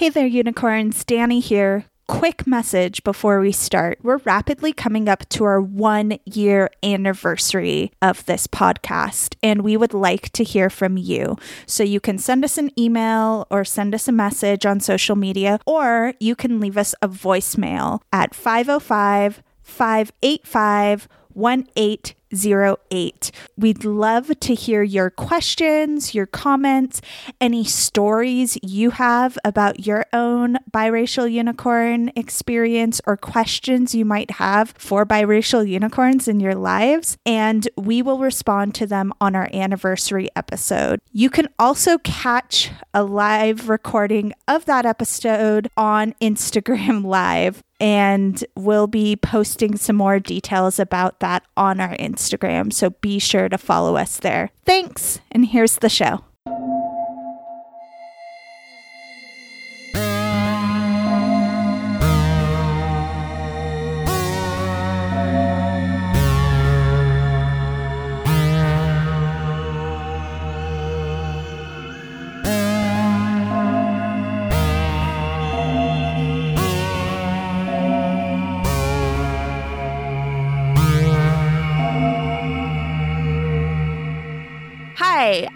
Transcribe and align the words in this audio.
Hey 0.00 0.08
there, 0.08 0.26
unicorns. 0.26 1.04
Danny 1.04 1.40
here. 1.40 1.84
Quick 2.08 2.46
message 2.46 3.04
before 3.04 3.38
we 3.38 3.52
start. 3.52 3.98
We're 4.02 4.16
rapidly 4.16 4.72
coming 4.72 5.10
up 5.10 5.28
to 5.28 5.44
our 5.44 5.60
one 5.60 6.18
year 6.24 6.70
anniversary 6.82 7.92
of 8.00 8.24
this 8.24 8.46
podcast, 8.46 9.34
and 9.42 9.60
we 9.60 9.76
would 9.76 9.92
like 9.92 10.30
to 10.30 10.42
hear 10.42 10.70
from 10.70 10.96
you. 10.96 11.36
So 11.66 11.82
you 11.82 12.00
can 12.00 12.16
send 12.16 12.46
us 12.46 12.56
an 12.56 12.70
email 12.80 13.46
or 13.50 13.62
send 13.62 13.94
us 13.94 14.08
a 14.08 14.12
message 14.12 14.64
on 14.64 14.80
social 14.80 15.16
media, 15.16 15.60
or 15.66 16.14
you 16.18 16.34
can 16.34 16.60
leave 16.60 16.78
us 16.78 16.94
a 17.02 17.06
voicemail 17.06 18.00
at 18.10 18.34
505 18.34 19.42
585 19.62 21.08
1808. 22.30 23.30
We'd 23.56 23.84
love 23.84 24.38
to 24.40 24.54
hear 24.54 24.82
your 24.82 25.10
questions, 25.10 26.14
your 26.14 26.26
comments, 26.26 27.00
any 27.40 27.64
stories 27.64 28.58
you 28.62 28.90
have 28.90 29.38
about 29.44 29.86
your 29.86 30.06
own 30.12 30.58
biracial 30.70 31.30
unicorn 31.30 32.10
experience 32.16 33.00
or 33.06 33.16
questions 33.16 33.94
you 33.94 34.04
might 34.04 34.32
have 34.32 34.74
for 34.78 35.04
biracial 35.04 35.66
unicorns 35.68 36.28
in 36.28 36.40
your 36.40 36.54
lives, 36.54 37.16
and 37.26 37.68
we 37.76 38.02
will 38.02 38.18
respond 38.18 38.74
to 38.74 38.86
them 38.86 39.12
on 39.20 39.34
our 39.34 39.48
anniversary 39.52 40.28
episode. 40.36 41.00
You 41.12 41.30
can 41.30 41.48
also 41.58 41.98
catch 41.98 42.70
a 42.94 43.02
live 43.02 43.68
recording 43.68 44.32
of 44.46 44.64
that 44.66 44.86
episode 44.86 45.68
on 45.76 46.14
Instagram 46.20 47.04
Live 47.10 47.62
and 47.80 48.44
we'll 48.54 48.86
be 48.86 49.16
posting 49.16 49.76
some 49.76 49.96
more 49.96 50.20
details 50.20 50.78
about 50.78 51.20
that 51.20 51.44
on 51.56 51.80
our 51.80 51.96
Instagram. 51.96 52.72
So 52.72 52.90
be 52.90 53.18
sure 53.18 53.48
to 53.48 53.58
follow 53.58 53.96
us 53.96 54.18
there. 54.18 54.50
Thanks, 54.64 55.20
and 55.32 55.46
here's 55.46 55.76
the 55.76 55.88
show. 55.88 56.24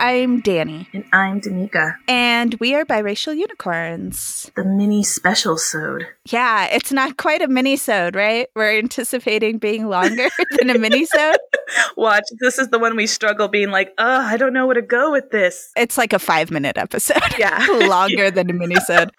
I'm 0.04 0.40
Danny. 0.40 0.86
And 0.92 1.06
I'm 1.14 1.40
Danica. 1.40 1.94
And 2.08 2.52
we 2.60 2.74
are 2.74 2.84
biracial 2.84 3.34
unicorns. 3.34 4.50
The 4.54 4.62
mini 4.62 5.02
special 5.02 5.56
sode. 5.56 6.06
Yeah, 6.26 6.66
it's 6.66 6.92
not 6.92 7.16
quite 7.16 7.40
a 7.40 7.48
mini-sode, 7.48 8.14
right? 8.14 8.48
We're 8.54 8.76
anticipating 8.78 9.56
being 9.56 9.88
longer 9.88 10.28
than 10.58 10.68
a 10.68 10.78
mini-sode. 10.78 11.38
Watch, 11.96 12.24
this 12.38 12.58
is 12.58 12.68
the 12.68 12.78
one 12.78 12.96
we 12.96 13.06
struggle 13.06 13.48
being 13.48 13.70
like, 13.70 13.94
oh, 13.96 14.20
I 14.20 14.36
don't 14.36 14.52
know 14.52 14.66
where 14.66 14.74
to 14.74 14.82
go 14.82 15.10
with 15.10 15.30
this. 15.30 15.70
It's 15.74 15.96
like 15.96 16.12
a 16.12 16.18
five-minute 16.18 16.76
episode. 16.76 17.22
Yeah. 17.38 17.64
longer 17.88 18.30
than 18.30 18.50
a 18.50 18.52
mini-sode. 18.52 19.10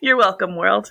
You're 0.00 0.16
welcome, 0.16 0.56
world. 0.56 0.90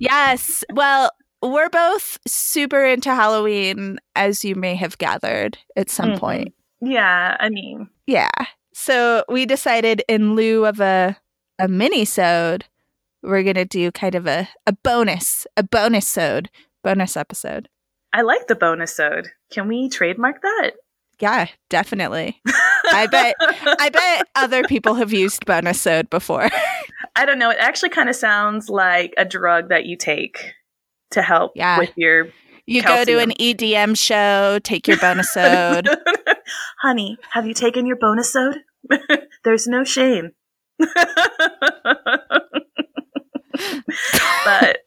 yes. 0.00 0.64
Well, 0.72 1.12
we're 1.40 1.70
both 1.70 2.18
super 2.26 2.84
into 2.84 3.14
Halloween, 3.14 4.00
as 4.16 4.44
you 4.44 4.56
may 4.56 4.74
have 4.74 4.98
gathered 4.98 5.56
at 5.76 5.88
some 5.88 6.14
Mhm. 6.14 6.18
point. 6.18 6.54
Yeah, 6.80 7.36
I 7.40 7.48
mean, 7.48 7.88
Yeah. 8.06 8.30
So 8.72 9.24
we 9.28 9.44
decided 9.46 10.02
in 10.08 10.34
lieu 10.36 10.64
of 10.66 10.78
a 10.80 11.16
a 11.58 11.66
mini-sode, 11.66 12.64
we're 13.22 13.42
gonna 13.42 13.64
do 13.64 13.90
kind 13.90 14.14
of 14.14 14.26
a, 14.28 14.48
a 14.66 14.72
bonus, 14.72 15.46
a 15.56 15.62
bonus 15.64 16.06
sode, 16.06 16.48
bonus 16.84 17.16
episode. 17.16 17.68
I 18.12 18.22
like 18.22 18.46
the 18.46 18.54
bonus 18.54 18.94
sode. 18.94 19.28
Can 19.50 19.66
we 19.66 19.88
trademark 19.88 20.40
that? 20.42 20.72
Yeah, 21.18 21.48
definitely. 21.68 22.40
I 22.86 23.08
bet 23.10 23.34
I 23.40 23.88
bet 23.88 24.28
other 24.36 24.62
people 24.64 24.94
have 24.94 25.12
used 25.12 25.44
bonus 25.46 25.80
sode 25.80 26.08
before. 26.10 26.48
I 27.16 27.24
don't 27.26 27.40
know. 27.40 27.50
It 27.50 27.58
actually 27.58 27.88
kind 27.90 28.08
of 28.08 28.14
sounds 28.14 28.70
like 28.70 29.12
a 29.18 29.24
drug 29.24 29.70
that 29.70 29.84
you 29.86 29.96
take 29.96 30.54
to 31.10 31.22
help 31.22 31.52
Yeah. 31.56 31.78
with 31.80 31.90
your. 31.96 32.28
You 32.68 32.82
go 32.82 33.02
to 33.04 33.18
an 33.18 33.30
EDM 33.30 33.96
show, 33.96 34.58
take 34.62 34.86
your 34.86 34.98
bonus 34.98 35.32
sode. 35.32 35.88
Honey, 36.82 37.16
have 37.30 37.46
you 37.46 37.54
taken 37.54 37.86
your 37.86 37.96
bonus 37.96 38.30
sode? 38.32 38.58
There's 39.44 39.66
no 39.66 39.84
shame. 39.84 40.32
but 44.44 44.78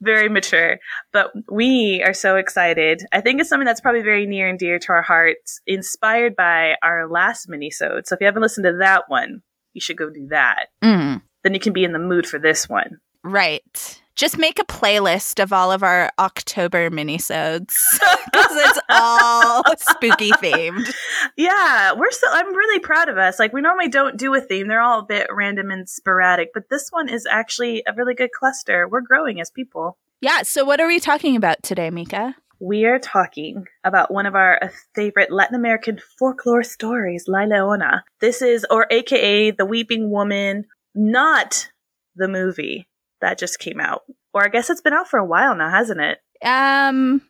very 0.00 0.28
mature. 0.28 0.78
But 1.12 1.32
we 1.50 2.02
are 2.06 2.12
so 2.14 2.36
excited. 2.36 3.02
I 3.12 3.20
think 3.20 3.40
it's 3.40 3.48
something 3.48 3.66
that's 3.66 3.80
probably 3.80 4.02
very 4.02 4.26
near 4.26 4.48
and 4.48 4.58
dear 4.58 4.78
to 4.78 4.92
our 4.92 5.02
hearts, 5.02 5.60
inspired 5.66 6.36
by 6.36 6.74
our 6.82 7.08
last 7.08 7.48
mini-sode. 7.48 8.06
So 8.06 8.14
if 8.14 8.20
you 8.20 8.26
haven't 8.26 8.42
listened 8.42 8.64
to 8.66 8.76
that 8.80 9.04
one, 9.08 9.42
you 9.72 9.80
should 9.80 9.96
go 9.96 10.10
do 10.10 10.28
that. 10.30 10.66
Mm, 10.82 11.22
Then 11.44 11.54
you 11.54 11.60
can 11.60 11.72
be 11.72 11.84
in 11.84 11.92
the 11.92 11.98
mood 11.98 12.26
for 12.26 12.38
this 12.38 12.68
one. 12.68 12.98
right. 13.24 14.02
Just 14.20 14.36
make 14.36 14.58
a 14.58 14.64
playlist 14.64 15.42
of 15.42 15.50
all 15.50 15.72
of 15.72 15.82
our 15.82 16.10
October 16.18 16.90
minisodes 16.90 17.74
because 18.26 18.54
it's 18.54 18.78
all 18.90 19.62
spooky 19.78 20.30
themed. 20.32 20.92
Yeah, 21.38 21.94
we're 21.94 22.10
so 22.10 22.26
I'm 22.30 22.54
really 22.54 22.80
proud 22.80 23.08
of 23.08 23.16
us. 23.16 23.38
Like 23.38 23.54
we 23.54 23.62
normally 23.62 23.88
don't 23.88 24.18
do 24.18 24.34
a 24.34 24.42
theme. 24.42 24.68
They're 24.68 24.82
all 24.82 24.98
a 25.00 25.06
bit 25.06 25.28
random 25.32 25.70
and 25.70 25.88
sporadic, 25.88 26.50
but 26.52 26.68
this 26.68 26.90
one 26.90 27.08
is 27.08 27.24
actually 27.24 27.82
a 27.86 27.94
really 27.94 28.12
good 28.12 28.30
cluster. 28.30 28.86
We're 28.86 29.00
growing 29.00 29.40
as 29.40 29.50
people. 29.50 29.96
Yeah. 30.20 30.42
So, 30.42 30.66
what 30.66 30.80
are 30.80 30.86
we 30.86 31.00
talking 31.00 31.34
about 31.34 31.62
today, 31.62 31.88
Mika? 31.88 32.36
We 32.58 32.84
are 32.84 32.98
talking 32.98 33.64
about 33.84 34.12
one 34.12 34.26
of 34.26 34.34
our 34.34 34.62
uh, 34.62 34.68
favorite 34.94 35.32
Latin 35.32 35.54
American 35.54 35.98
folklore 36.18 36.62
stories, 36.62 37.24
La 37.26 37.46
Llorona. 37.46 38.02
This 38.20 38.42
is, 38.42 38.66
or 38.70 38.86
AKA 38.90 39.52
The 39.52 39.64
Weeping 39.64 40.10
Woman, 40.10 40.66
not 40.94 41.70
the 42.16 42.28
movie 42.28 42.86
that 43.20 43.38
just 43.38 43.58
came 43.58 43.80
out. 43.80 44.02
Or 44.32 44.44
I 44.44 44.48
guess 44.48 44.70
it's 44.70 44.80
been 44.80 44.92
out 44.92 45.08
for 45.08 45.18
a 45.18 45.24
while 45.24 45.54
now, 45.54 45.70
hasn't 45.70 46.00
it? 46.00 46.18
Um, 46.44 47.22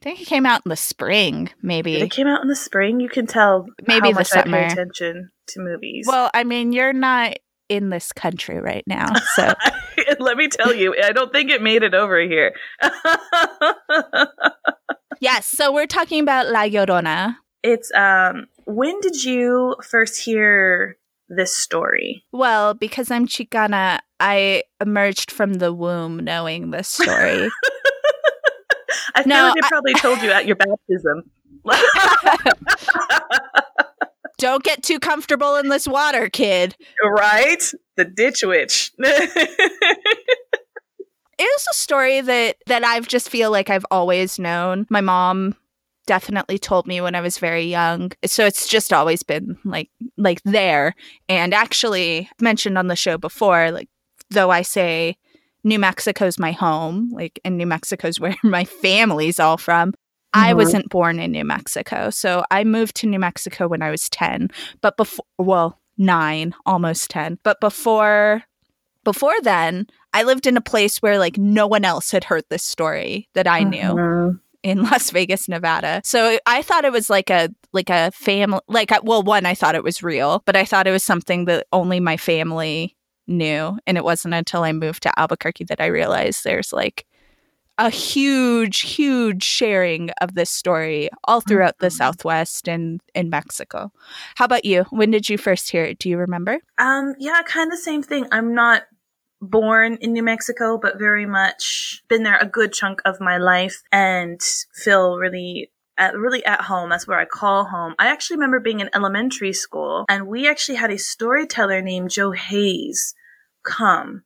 I 0.00 0.04
think 0.04 0.20
it 0.20 0.26
came 0.26 0.46
out 0.46 0.62
in 0.64 0.70
the 0.70 0.76
spring, 0.76 1.50
maybe. 1.62 1.96
It 1.96 2.10
came 2.10 2.26
out 2.26 2.42
in 2.42 2.48
the 2.48 2.56
spring. 2.56 3.00
You 3.00 3.08
can 3.08 3.26
tell 3.26 3.66
Maybe 3.86 4.10
how 4.12 4.18
the 4.18 4.24
summer. 4.24 4.58
attention 4.58 5.30
to 5.48 5.60
movies. 5.60 6.06
Well, 6.08 6.30
I 6.34 6.44
mean, 6.44 6.72
you're 6.72 6.92
not 6.92 7.34
in 7.68 7.90
this 7.90 8.12
country 8.12 8.60
right 8.60 8.84
now, 8.86 9.12
so 9.34 9.52
Let 10.20 10.36
me 10.36 10.48
tell 10.48 10.72
you, 10.74 10.94
I 11.02 11.12
don't 11.12 11.30
think 11.32 11.50
it 11.50 11.60
made 11.62 11.82
it 11.82 11.94
over 11.94 12.18
here. 12.20 12.54
yes. 15.20 15.46
So 15.46 15.72
we're 15.72 15.86
talking 15.86 16.22
about 16.22 16.48
La 16.48 16.62
Llorona. 16.64 17.36
it's 17.62 17.92
um 17.94 18.46
when 18.66 19.00
did 19.00 19.22
you 19.24 19.76
first 19.82 20.22
hear 20.22 20.96
this 21.28 21.56
story? 21.56 22.24
Well, 22.32 22.74
because 22.74 23.10
I'm 23.10 23.26
Chicana, 23.26 23.98
I 24.20 24.62
emerged 24.80 25.30
from 25.30 25.54
the 25.54 25.72
womb 25.72 26.18
knowing 26.18 26.70
this 26.70 26.88
story. 26.88 27.48
I 29.14 29.22
feel 29.22 29.28
No, 29.28 29.42
like 29.48 29.54
they 29.54 29.60
I- 29.64 29.68
probably 29.68 29.94
told 29.94 30.22
you 30.22 30.30
at 30.30 30.46
your 30.46 30.56
baptism. 30.56 31.30
Don't 34.38 34.62
get 34.62 34.82
too 34.84 35.00
comfortable 35.00 35.56
in 35.56 35.68
this 35.68 35.88
water, 35.88 36.28
kid. 36.30 36.76
right? 37.04 37.62
The 37.96 38.04
ditch 38.04 38.42
witch. 38.44 38.92
It 41.40 41.44
is 41.44 41.66
a 41.70 41.74
story 41.74 42.20
that 42.20 42.56
that 42.66 42.82
I've 42.82 43.06
just 43.06 43.28
feel 43.30 43.52
like 43.52 43.70
I've 43.70 43.86
always 43.92 44.40
known. 44.40 44.88
My 44.90 45.00
mom 45.00 45.54
definitely 46.08 46.58
told 46.58 46.86
me 46.88 47.00
when 47.00 47.14
I 47.14 47.20
was 47.20 47.38
very 47.38 47.62
young. 47.64 48.10
So 48.24 48.44
it's 48.46 48.66
just 48.66 48.92
always 48.92 49.22
been 49.22 49.56
like 49.64 49.90
like 50.16 50.40
there. 50.44 50.94
And 51.28 51.54
actually 51.54 52.28
mentioned 52.40 52.76
on 52.78 52.88
the 52.88 52.96
show 52.96 53.16
before, 53.18 53.70
like 53.70 53.88
though 54.30 54.50
I 54.50 54.62
say 54.62 55.16
New 55.64 55.78
Mexico's 55.78 56.38
my 56.38 56.50
home, 56.52 57.10
like 57.12 57.38
and 57.44 57.56
New 57.58 57.66
Mexico's 57.66 58.18
where 58.20 58.34
my 58.42 58.64
family's 58.64 59.38
all 59.38 59.58
from. 59.58 59.92
I 60.34 60.52
Mhm. 60.52 60.56
wasn't 60.56 60.88
born 60.90 61.20
in 61.20 61.30
New 61.32 61.44
Mexico. 61.44 62.10
So 62.10 62.44
I 62.50 62.64
moved 62.64 62.96
to 62.96 63.06
New 63.06 63.18
Mexico 63.18 63.68
when 63.68 63.82
I 63.82 63.90
was 63.90 64.08
10, 64.10 64.48
but 64.80 64.96
before 64.96 65.24
well, 65.38 65.78
9, 65.98 66.54
almost 66.66 67.10
10. 67.10 67.38
But 67.44 67.60
before 67.60 68.42
before 69.04 69.40
then, 69.42 69.86
I 70.12 70.22
lived 70.24 70.46
in 70.46 70.56
a 70.56 70.60
place 70.72 70.98
where 70.98 71.18
like 71.18 71.38
no 71.38 71.66
one 71.66 71.84
else 71.84 72.10
had 72.10 72.24
heard 72.24 72.44
this 72.50 72.64
story 72.64 73.28
that 73.34 73.46
I 73.46 73.62
knew 73.62 73.94
Mhm. 73.94 74.40
In 74.62 74.82
Las 74.90 75.10
Vegas, 75.10 75.48
Nevada. 75.48 76.00
So 76.04 76.38
I 76.46 76.62
thought 76.62 76.84
it 76.84 76.92
was 76.92 77.10
like 77.10 77.30
a 77.30 77.48
like 77.72 77.90
a 77.90 78.10
family 78.12 78.60
like 78.68 78.92
well 79.02 79.22
one 79.22 79.46
I 79.46 79.54
thought 79.54 79.74
it 79.74 79.84
was 79.84 80.02
real, 80.02 80.42
but 80.46 80.56
I 80.56 80.64
thought 80.64 80.86
it 80.86 80.92
was 80.92 81.04
something 81.04 81.44
that 81.46 81.66
only 81.72 82.00
my 82.00 82.16
family 82.16 82.96
knew 83.26 83.78
and 83.86 83.98
it 83.98 84.04
wasn't 84.04 84.34
until 84.34 84.62
I 84.62 84.72
moved 84.72 85.02
to 85.02 85.18
Albuquerque 85.18 85.64
that 85.64 85.80
I 85.80 85.86
realized 85.86 86.44
there's 86.44 86.72
like 86.72 87.04
a 87.78 87.90
huge, 87.90 88.80
huge 88.80 89.44
sharing 89.44 90.10
of 90.20 90.34
this 90.34 90.50
story 90.50 91.08
all 91.24 91.40
throughout 91.40 91.74
mm-hmm. 91.74 91.86
the 91.86 91.90
Southwest 91.90 92.68
and 92.68 93.00
in 93.14 93.30
Mexico. 93.30 93.92
How 94.34 94.46
about 94.46 94.64
you? 94.64 94.84
When 94.90 95.12
did 95.12 95.28
you 95.28 95.38
first 95.38 95.70
hear 95.70 95.84
it? 95.84 96.00
Do 96.00 96.08
you 96.08 96.18
remember? 96.18 96.58
Um, 96.78 97.14
yeah, 97.18 97.40
kind 97.46 97.72
of 97.72 97.78
the 97.78 97.82
same 97.82 98.02
thing. 98.02 98.26
I'm 98.32 98.52
not 98.52 98.82
born 99.40 99.98
in 100.00 100.12
New 100.12 100.22
Mexico, 100.22 100.78
but 100.78 100.98
very 100.98 101.26
much 101.26 102.02
been 102.08 102.22
there 102.22 102.38
a 102.38 102.46
good 102.46 102.72
chunk 102.72 103.00
of 103.04 103.20
my 103.20 103.38
life 103.38 103.82
and 103.92 104.40
feel 104.74 105.16
really 105.16 105.70
at, 105.96 106.16
really 106.16 106.44
at 106.44 106.62
home. 106.62 106.90
That's 106.90 107.06
where 107.06 107.18
I 107.18 107.24
call 107.24 107.64
home. 107.64 107.94
I 107.98 108.08
actually 108.08 108.36
remember 108.36 108.60
being 108.60 108.80
in 108.80 108.90
elementary 108.94 109.52
school 109.52 110.04
and 110.08 110.26
we 110.26 110.48
actually 110.48 110.76
had 110.76 110.90
a 110.90 110.98
storyteller 110.98 111.82
named 111.82 112.10
Joe 112.10 112.32
Hayes 112.32 113.14
come. 113.64 114.22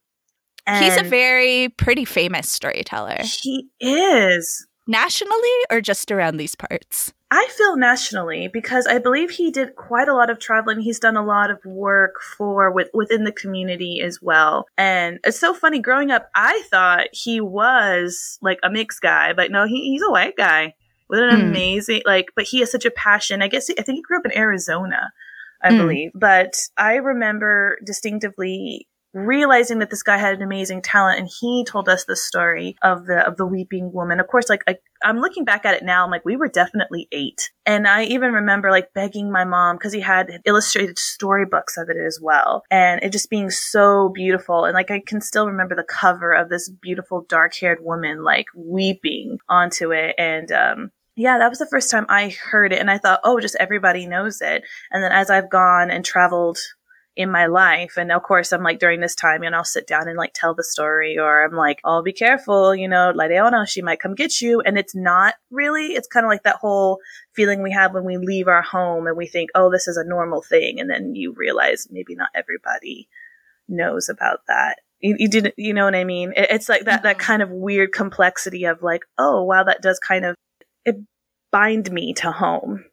He's 0.69 0.97
a 0.97 1.03
very 1.03 1.71
pretty 1.71 2.05
famous 2.05 2.49
storyteller. 2.49 3.19
He 3.21 3.69
is. 3.81 4.67
Nationally 4.87 5.35
or 5.71 5.81
just 5.81 6.13
around 6.13 6.37
these 6.37 6.55
parts? 6.55 7.13
I 7.35 7.49
feel 7.57 7.79
nationally 7.79 8.49
because 8.49 8.87
I 8.87 8.99
believe 8.99 9.31
he 9.31 9.51
did 9.51 9.75
quite 9.75 10.09
a 10.09 10.15
lot 10.15 10.29
of 10.29 10.39
traveling. 10.39 10.81
He's 10.81 11.01
done 11.01 11.17
a 11.17 11.25
lot 11.25 11.51
of 11.51 11.65
work 11.65 12.21
for 12.21 12.71
with, 12.71 12.91
within 12.93 13.25
the 13.25 13.33
community 13.33 14.03
as 14.03 14.21
well. 14.21 14.67
And 14.77 15.19
it's 15.25 15.39
so 15.39 15.55
funny 15.55 15.81
growing 15.81 16.11
up, 16.11 16.29
I 16.35 16.63
thought 16.71 17.07
he 17.11 17.41
was 17.41 18.39
like 18.43 18.59
a 18.63 18.69
mixed 18.69 19.01
guy, 19.01 19.33
but 19.33 19.51
no, 19.51 19.67
he, 19.67 19.93
he's 19.93 20.03
a 20.03 20.11
white 20.11 20.37
guy 20.37 20.75
with 21.09 21.21
an 21.21 21.31
mm. 21.31 21.43
amazing 21.43 22.03
like 22.07 22.27
but 22.35 22.47
he 22.47 22.61
has 22.61 22.73
such 22.73 22.87
a 22.87 22.91
passion 22.91 23.43
i 23.43 23.49
guess 23.49 23.69
i 23.79 23.83
think 23.83 23.97
he 23.97 24.03
grew 24.03 24.17
up 24.17 24.25
in 24.25 24.35
arizona 24.35 25.13
i 25.63 25.71
mm. 25.71 25.77
believe 25.77 26.11
but 26.15 26.55
i 26.79 26.95
remember 26.95 27.79
distinctively 27.85 28.89
realizing 29.13 29.79
that 29.81 29.91
this 29.91 30.03
guy 30.03 30.17
had 30.17 30.35
an 30.35 30.43
amazing 30.43 30.81
talent 30.81 31.19
and 31.19 31.29
he 31.41 31.65
told 31.65 31.89
us 31.89 32.05
the 32.05 32.17
story 32.17 32.77
of 32.83 33.07
the 33.07 33.27
of 33.27 33.37
the 33.37 33.47
weeping 33.47 33.93
woman 33.93 34.21
of 34.21 34.27
course 34.27 34.49
like 34.49 34.63
I, 34.67 34.77
i'm 35.05 35.19
looking 35.19 35.45
back 35.45 35.67
at 35.67 35.75
it 35.75 35.85
now 35.85 36.05
i'm 36.05 36.11
like 36.11 36.25
we 36.25 36.37
were 36.37 36.49
definitely 36.49 37.09
eight 37.13 37.51
and 37.67 37.87
i 37.87 38.05
even 38.05 38.33
remember 38.33 38.71
like 38.71 38.95
begging 38.95 39.31
my 39.31 39.45
mom 39.45 39.77
because 39.77 39.93
he 39.93 40.01
had 40.01 40.41
illustrated 40.47 40.99
storybooks 40.99 41.77
of 41.77 41.91
it 41.91 41.97
as 41.99 42.19
well 42.23 42.63
and 42.71 43.03
it 43.03 43.13
just 43.13 43.29
being 43.29 43.51
so 43.51 44.09
beautiful 44.15 44.65
and 44.65 44.75
like 44.75 44.91
i 44.91 45.01
can 45.07 45.21
still 45.21 45.47
remember 45.47 45.75
the 45.75 45.85
cover 45.85 46.33
of 46.33 46.49
this 46.49 46.71
beautiful 46.71 47.27
dark 47.29 47.55
haired 47.55 47.79
woman 47.83 48.25
like 48.25 48.47
weeping 48.57 49.39
onto 49.49 49.93
it 49.93 50.15
and 50.17 50.51
um 50.53 50.91
yeah, 51.15 51.37
that 51.37 51.51
was 51.51 51.59
the 51.59 51.67
first 51.67 51.91
time 51.91 52.07
I 52.09 52.31
heard 52.31 52.73
it. 52.73 52.79
And 52.79 52.91
I 52.91 52.97
thought, 52.97 53.21
oh, 53.23 53.39
just 53.39 53.55
everybody 53.61 54.07
knows 54.07 54.41
it. 54.41 54.65
And 54.91 55.05
then 55.05 55.13
as 55.13 55.29
I've 55.29 55.51
gone 55.51 55.91
and 55.91 56.03
traveled 56.03 56.57
in 57.15 57.31
my 57.31 57.47
life, 57.47 57.99
and 57.99 58.11
of 58.11 58.23
course, 58.23 58.53
I'm 58.53 58.63
like 58.63 58.79
during 58.79 59.01
this 59.01 59.15
time, 59.15 59.43
you 59.43 59.51
know, 59.51 59.59
I'll 59.59 59.65
sit 59.65 59.87
down 59.87 60.09
and 60.09 60.17
like 60.17 60.33
tell 60.35 60.55
the 60.55 60.65
story, 60.65 61.19
or 61.19 61.45
I'm 61.45 61.55
like, 61.55 61.79
oh, 61.85 62.03
be 62.03 62.13
careful, 62.13 62.75
you 62.75 62.89
know, 62.89 63.13
La 63.15 63.25
Llorona, 63.25 63.69
she 63.69 63.83
might 63.83 64.01
come 64.01 64.15
get 64.15 64.41
you. 64.41 64.63
And 64.63 64.79
it's 64.79 64.95
not 64.95 65.35
really, 65.51 65.89
it's 65.89 66.09
kind 66.09 66.25
of 66.25 66.31
like 66.31 66.45
that 66.45 66.57
whole 66.57 66.99
feeling 67.35 67.63
we 67.63 67.73
have 67.73 67.93
when 67.93 68.05
we 68.05 68.17
leave 68.17 68.49
our 68.49 68.63
home 68.63 69.07
and 69.07 69.17
we 69.17 69.27
think, 69.27 69.51
oh, 69.55 69.71
this 69.71 69.89
is 69.89 69.99
a 69.99 70.09
normal 70.09 70.41
thing. 70.41 70.81
And 70.81 70.89
then 70.89 71.15
you 71.15 71.35
realize 71.37 71.87
maybe 71.91 72.15
not 72.15 72.31
everybody 72.35 73.09
knows 73.69 74.09
about 74.09 74.41
that. 74.49 74.77
You, 75.01 75.17
you 75.19 75.29
didn't, 75.29 75.55
you 75.59 75.75
know 75.75 75.85
what 75.85 75.95
I 75.95 76.05
mean? 76.05 76.33
It, 76.35 76.47
it's 76.51 76.69
like 76.69 76.85
that, 76.87 77.03
that 77.03 77.19
mm-hmm. 77.19 77.27
kind 77.27 77.43
of 77.43 77.51
weird 77.51 77.93
complexity 77.93 78.65
of 78.65 78.83
like, 78.83 79.03
oh, 79.19 79.43
wow, 79.43 79.65
that 79.65 79.83
does 79.83 79.99
kind 79.99 80.25
of 80.25 80.35
it 80.87 80.97
bind 81.51 81.93
me 81.93 82.15
to 82.15 82.33
home. 82.33 82.87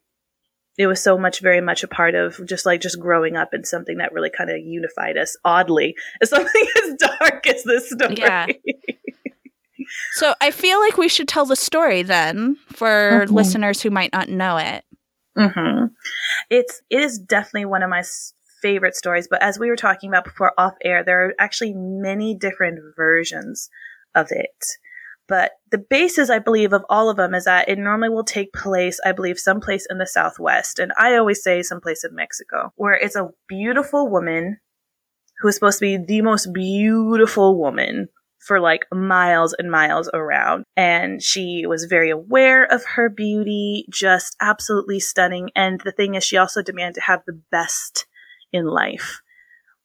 It 0.80 0.86
was 0.86 1.02
so 1.02 1.18
much, 1.18 1.40
very 1.40 1.60
much 1.60 1.84
a 1.84 1.88
part 1.88 2.14
of 2.14 2.40
just 2.46 2.64
like 2.64 2.80
just 2.80 2.98
growing 2.98 3.36
up 3.36 3.52
and 3.52 3.66
something 3.66 3.98
that 3.98 4.14
really 4.14 4.30
kind 4.30 4.48
of 4.48 4.60
unified 4.60 5.18
us. 5.18 5.36
Oddly, 5.44 5.94
something 6.24 6.66
as 6.82 6.94
dark 6.94 7.46
as 7.46 7.64
this 7.64 7.90
story. 7.90 8.14
Yeah. 8.16 8.46
so 10.12 10.32
I 10.40 10.50
feel 10.50 10.80
like 10.80 10.96
we 10.96 11.10
should 11.10 11.28
tell 11.28 11.44
the 11.44 11.54
story 11.54 12.02
then 12.02 12.56
for 12.72 12.86
mm-hmm. 13.26 13.34
listeners 13.34 13.82
who 13.82 13.90
might 13.90 14.10
not 14.14 14.30
know 14.30 14.56
it. 14.56 14.86
Mm-hmm. 15.36 15.88
It's 16.48 16.80
it 16.88 17.00
is 17.02 17.18
definitely 17.18 17.66
one 17.66 17.82
of 17.82 17.90
my 17.90 18.02
favorite 18.62 18.96
stories. 18.96 19.28
But 19.28 19.42
as 19.42 19.58
we 19.58 19.68
were 19.68 19.76
talking 19.76 20.08
about 20.08 20.24
before 20.24 20.54
off 20.56 20.76
air, 20.82 21.04
there 21.04 21.26
are 21.26 21.34
actually 21.38 21.74
many 21.74 22.34
different 22.34 22.80
versions 22.96 23.68
of 24.14 24.28
it. 24.30 24.64
But 25.30 25.52
the 25.70 25.78
basis, 25.78 26.28
I 26.28 26.40
believe, 26.40 26.72
of 26.72 26.84
all 26.90 27.08
of 27.08 27.16
them 27.16 27.36
is 27.36 27.44
that 27.44 27.68
it 27.68 27.78
normally 27.78 28.08
will 28.08 28.24
take 28.24 28.52
place, 28.52 28.98
I 29.06 29.12
believe, 29.12 29.38
someplace 29.38 29.86
in 29.88 29.98
the 29.98 30.06
Southwest. 30.06 30.80
And 30.80 30.90
I 30.98 31.14
always 31.14 31.40
say 31.40 31.62
someplace 31.62 32.02
in 32.02 32.16
Mexico, 32.16 32.72
where 32.74 32.94
it's 32.94 33.14
a 33.14 33.30
beautiful 33.46 34.10
woman 34.10 34.58
who 35.38 35.46
is 35.46 35.54
supposed 35.54 35.78
to 35.78 35.82
be 35.86 36.04
the 36.04 36.22
most 36.22 36.52
beautiful 36.52 37.56
woman 37.56 38.08
for 38.40 38.58
like 38.58 38.86
miles 38.92 39.54
and 39.56 39.70
miles 39.70 40.10
around. 40.12 40.64
And 40.76 41.22
she 41.22 41.64
was 41.64 41.84
very 41.84 42.10
aware 42.10 42.64
of 42.64 42.84
her 42.96 43.08
beauty, 43.08 43.86
just 43.88 44.34
absolutely 44.40 44.98
stunning. 44.98 45.50
And 45.54 45.80
the 45.84 45.92
thing 45.92 46.16
is, 46.16 46.24
she 46.24 46.38
also 46.38 46.60
demanded 46.60 46.96
to 46.96 47.02
have 47.02 47.22
the 47.24 47.40
best 47.52 48.08
in 48.52 48.66
life 48.66 49.20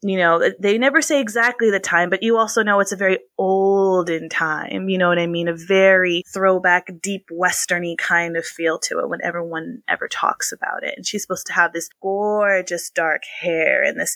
you 0.02 0.18
know, 0.18 0.52
they 0.60 0.78
never 0.78 1.02
say 1.02 1.20
exactly 1.20 1.72
the 1.72 1.80
time, 1.80 2.10
but 2.10 2.22
you 2.22 2.38
also 2.38 2.62
know 2.62 2.80
it's 2.80 2.92
a 2.92 2.98
very 2.98 3.20
olden 3.38 4.30
time. 4.30 4.88
You 4.88 4.98
know 4.98 5.10
what 5.10 5.18
I 5.18 5.26
mean? 5.26 5.48
A 5.48 5.56
very 5.56 6.24
throwback, 6.32 6.90
deep 7.02 7.26
westerny 7.32 7.98
kind 7.98 8.38
of 8.38 8.46
feel 8.46 8.78
to 8.80 9.00
it 9.00 9.10
when 9.10 9.22
everyone 9.24 9.82
ever 9.88 10.08
talks 10.08 10.52
about 10.52 10.84
it. 10.84 10.94
And 10.96 11.06
she's 11.08 11.24
supposed 11.24 11.48
to 11.48 11.54
have 11.54 11.74
this 11.74 11.90
gorgeous 12.02 12.90
dark 12.92 13.24
hair 13.42 13.84
and 13.84 14.00
this, 14.00 14.16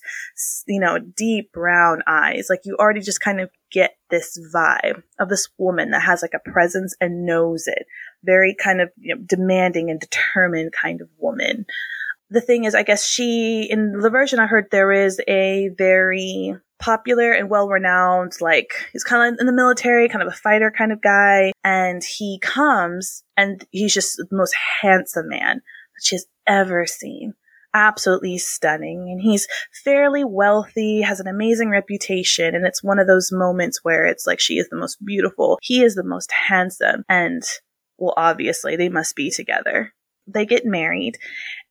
you 0.68 0.80
know, 0.80 1.00
deep 1.00 1.52
brown 1.52 2.04
eyes. 2.06 2.48
Like 2.50 2.62
you 2.66 2.76
already 2.78 3.02
just 3.02 3.22
kind 3.22 3.42
of 3.42 3.50
get 3.72 3.96
this 4.10 4.40
vibe 4.54 5.02
of 5.20 5.30
this 5.30 5.50
woman 5.58 5.92
that 5.92 6.04
has 6.04 6.22
like 6.22 6.34
a 6.36 6.52
presence 6.52 6.96
and 7.02 7.26
knows 7.26 7.66
it. 7.68 7.86
Very 8.24 8.54
kind 8.54 8.82
of 8.82 8.90
you 8.98 9.16
know, 9.16 9.22
demanding 9.26 9.90
and 9.90 10.00
determined 10.00 10.72
kind 10.72 11.02
of 11.02 11.10
woman 11.18 11.66
the 12.30 12.42
thing 12.42 12.66
is, 12.66 12.76
I 12.76 12.84
guess 12.84 13.06
she, 13.06 13.68
in 13.70 14.00
the 14.00 14.10
version 14.10 14.40
I 14.40 14.46
heard, 14.46 14.68
there 14.72 14.92
is 14.92 15.20
a 15.28 15.70
very 15.78 16.56
popular 16.78 17.32
and 17.32 17.50
well 17.50 17.68
renowned, 17.68 18.34
like, 18.40 18.72
he's 18.94 19.04
kind 19.04 19.34
of 19.34 19.40
in 19.40 19.48
the 19.48 19.54
military, 19.54 20.08
kind 20.10 20.22
of 20.22 20.28
a 20.28 20.38
fighter 20.38 20.72
kind 20.72 20.92
of 20.92 21.02
guy. 21.02 21.52
And 21.64 22.04
he 22.04 22.40
comes 22.40 23.24
and 23.36 23.66
he's 23.72 23.94
just 23.94 24.18
the 24.18 24.28
most 24.32 24.56
handsome 24.82 25.30
man 25.30 25.58
that 25.58 26.04
she 26.04 26.16
has 26.16 26.28
ever 26.48 26.86
seen. 26.86 27.34
Absolutely 27.74 28.38
stunning. 28.38 29.10
And 29.12 29.22
he's 29.22 29.48
fairly 29.84 30.24
wealthy, 30.24 31.02
has 31.02 31.20
an 31.20 31.28
amazing 31.28 31.70
reputation. 31.70 32.56
And 32.56 32.66
it's 32.66 32.84
one 32.84 33.00
of 33.00 33.08
those 33.08 33.32
moments 33.32 33.80
where 33.84 34.06
it's 34.06 34.26
like 34.26 34.40
she 34.40 34.56
is 34.56 34.70
the 34.70 34.78
most 34.78 35.04
beautiful. 35.04 35.60
He 35.62 35.84
is 35.84 35.96
the 35.96 36.04
most 36.04 36.32
handsome. 36.32 37.04
And 37.10 37.44
well, 37.98 38.14
obviously 38.16 38.76
they 38.76 38.90
must 38.90 39.16
be 39.16 39.30
together 39.30 39.94
they 40.34 40.46
get 40.46 40.66
married 40.66 41.18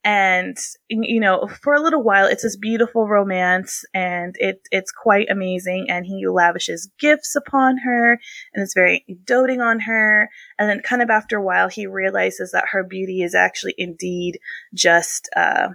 and 0.08 0.56
you 0.88 1.20
know 1.20 1.46
for 1.62 1.74
a 1.74 1.82
little 1.82 2.02
while 2.02 2.24
it's 2.24 2.42
this 2.42 2.56
beautiful 2.56 3.06
romance 3.06 3.84
and 3.92 4.36
it 4.38 4.66
it's 4.70 4.90
quite 4.90 5.28
amazing 5.30 5.84
and 5.90 6.06
he 6.06 6.26
lavishes 6.26 6.88
gifts 6.98 7.36
upon 7.36 7.76
her 7.76 8.18
and 8.54 8.62
is 8.62 8.72
very 8.74 9.04
doting 9.24 9.60
on 9.60 9.80
her 9.80 10.30
and 10.58 10.70
then 10.70 10.80
kind 10.80 11.02
of 11.02 11.10
after 11.10 11.36
a 11.36 11.42
while 11.42 11.68
he 11.68 11.86
realizes 11.86 12.52
that 12.52 12.64
her 12.70 12.82
beauty 12.82 13.20
is 13.20 13.34
actually 13.34 13.74
indeed 13.76 14.38
just 14.72 15.28
uh 15.36 15.68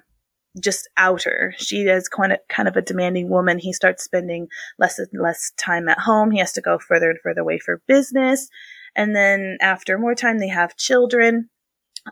just 0.61 0.87
outer. 0.97 1.55
She 1.57 1.81
is 1.81 2.07
kind 2.07 2.31
of 2.31 2.37
kind 2.47 2.67
of 2.67 2.75
a 2.75 2.81
demanding 2.83 3.27
woman. 3.27 3.57
He 3.57 3.73
starts 3.73 4.03
spending 4.03 4.49
less 4.77 4.99
and 4.99 5.07
less 5.19 5.51
time 5.57 5.89
at 5.89 5.97
home. 5.97 6.29
He 6.29 6.37
has 6.37 6.53
to 6.53 6.61
go 6.61 6.77
further 6.77 7.09
and 7.09 7.17
further 7.23 7.41
away 7.41 7.57
for 7.57 7.81
business. 7.87 8.49
And 8.95 9.15
then 9.15 9.57
after 9.61 9.97
more 9.97 10.13
time, 10.13 10.37
they 10.37 10.49
have 10.49 10.77
children. 10.77 11.49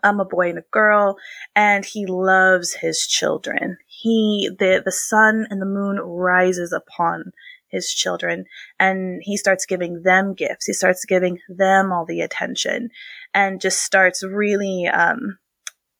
I'm 0.03 0.19
a 0.19 0.25
boy 0.25 0.49
and 0.49 0.59
a 0.59 0.65
girl, 0.71 1.17
and 1.55 1.85
he 1.85 2.05
loves 2.05 2.73
his 2.73 3.05
children. 3.05 3.77
He, 3.87 4.49
the, 4.57 4.81
the 4.83 4.91
sun 4.91 5.47
and 5.49 5.61
the 5.61 5.65
moon 5.65 5.99
rises 5.99 6.71
upon 6.71 7.33
his 7.71 7.91
children 7.91 8.45
and 8.79 9.21
he 9.23 9.37
starts 9.37 9.65
giving 9.65 10.03
them 10.03 10.33
gifts. 10.33 10.65
He 10.65 10.73
starts 10.73 11.05
giving 11.05 11.39
them 11.47 11.91
all 11.91 12.05
the 12.05 12.21
attention 12.21 12.89
and 13.33 13.61
just 13.61 13.81
starts 13.81 14.23
really, 14.23 14.87
um, 14.87 15.37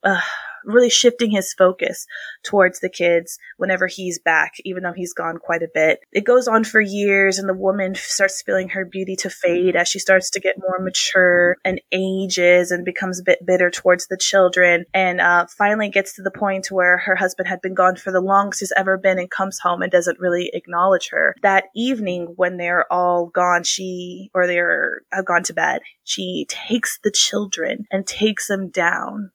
uh, 0.03 0.21
really 0.65 0.89
shifting 0.89 1.31
his 1.31 1.53
focus 1.53 2.05
towards 2.43 2.79
the 2.79 2.89
kids 2.89 3.37
whenever 3.57 3.87
he's 3.87 4.19
back, 4.19 4.53
even 4.63 4.83
though 4.83 4.93
he's 4.93 5.13
gone 5.13 5.37
quite 5.37 5.63
a 5.63 5.69
bit. 5.73 5.99
It 6.11 6.25
goes 6.25 6.47
on 6.47 6.63
for 6.63 6.81
years, 6.81 7.37
and 7.37 7.47
the 7.47 7.53
woman 7.53 7.95
starts 7.95 8.41
feeling 8.41 8.69
her 8.69 8.85
beauty 8.85 9.15
to 9.17 9.29
fade 9.29 9.75
as 9.75 9.87
she 9.87 9.99
starts 9.99 10.29
to 10.31 10.39
get 10.39 10.57
more 10.57 10.79
mature 10.79 11.57
and 11.63 11.81
ages 11.91 12.71
and 12.71 12.85
becomes 12.85 13.19
a 13.19 13.23
bit 13.23 13.45
bitter 13.45 13.69
towards 13.69 14.07
the 14.07 14.17
children. 14.17 14.85
And 14.93 15.21
uh, 15.21 15.47
finally 15.57 15.89
gets 15.89 16.13
to 16.15 16.21
the 16.21 16.31
point 16.31 16.71
where 16.71 16.97
her 16.97 17.15
husband 17.15 17.47
had 17.47 17.61
been 17.61 17.73
gone 17.73 17.95
for 17.95 18.11
the 18.11 18.21
longest 18.21 18.61
he's 18.61 18.73
ever 18.77 18.97
been 18.97 19.19
and 19.19 19.29
comes 19.29 19.59
home 19.59 19.81
and 19.81 19.91
doesn't 19.91 20.19
really 20.19 20.51
acknowledge 20.53 21.09
her. 21.09 21.35
That 21.41 21.65
evening, 21.75 22.33
when 22.35 22.57
they're 22.57 22.91
all 22.91 23.27
gone, 23.27 23.63
she 23.63 24.29
or 24.33 24.47
they're 24.47 25.01
have 25.11 25.25
gone 25.25 25.43
to 25.43 25.53
bed, 25.53 25.81
she 26.03 26.45
takes 26.49 26.99
the 27.03 27.11
children 27.11 27.85
and 27.91 28.05
takes 28.05 28.47
them 28.47 28.69
down 28.69 29.31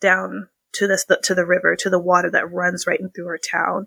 down 0.00 0.48
to 0.76 0.86
this 0.86 1.04
to 1.22 1.34
the 1.34 1.46
river 1.46 1.76
to 1.76 1.90
the 1.90 1.98
water 1.98 2.30
that 2.30 2.52
runs 2.52 2.86
right 2.86 3.00
in 3.00 3.10
through 3.10 3.26
her 3.26 3.38
town. 3.38 3.86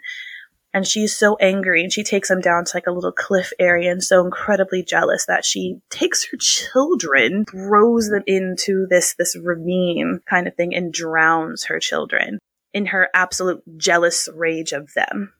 And 0.73 0.85
she's 0.85 1.17
so 1.17 1.35
angry 1.37 1.81
and 1.81 1.91
she 1.91 2.03
takes 2.03 2.29
him 2.29 2.41
down 2.41 2.65
to 2.65 2.77
like 2.77 2.85
a 2.85 2.91
little 2.91 3.11
cliff 3.11 3.51
area 3.59 3.91
and 3.91 4.03
so 4.03 4.23
incredibly 4.23 4.83
jealous 4.83 5.25
that 5.25 5.43
she 5.43 5.79
takes 5.89 6.29
her 6.29 6.37
children, 6.37 7.45
throws 7.45 8.09
them 8.09 8.23
into 8.27 8.85
this, 8.87 9.15
this 9.17 9.35
ravine 9.35 10.21
kind 10.29 10.47
of 10.47 10.55
thing 10.55 10.75
and 10.75 10.93
drowns 10.93 11.65
her 11.65 11.79
children 11.79 12.37
in 12.71 12.87
her 12.87 13.09
absolute 13.15 13.63
jealous 13.77 14.29
rage 14.35 14.71
of 14.71 14.93
them. 14.93 15.33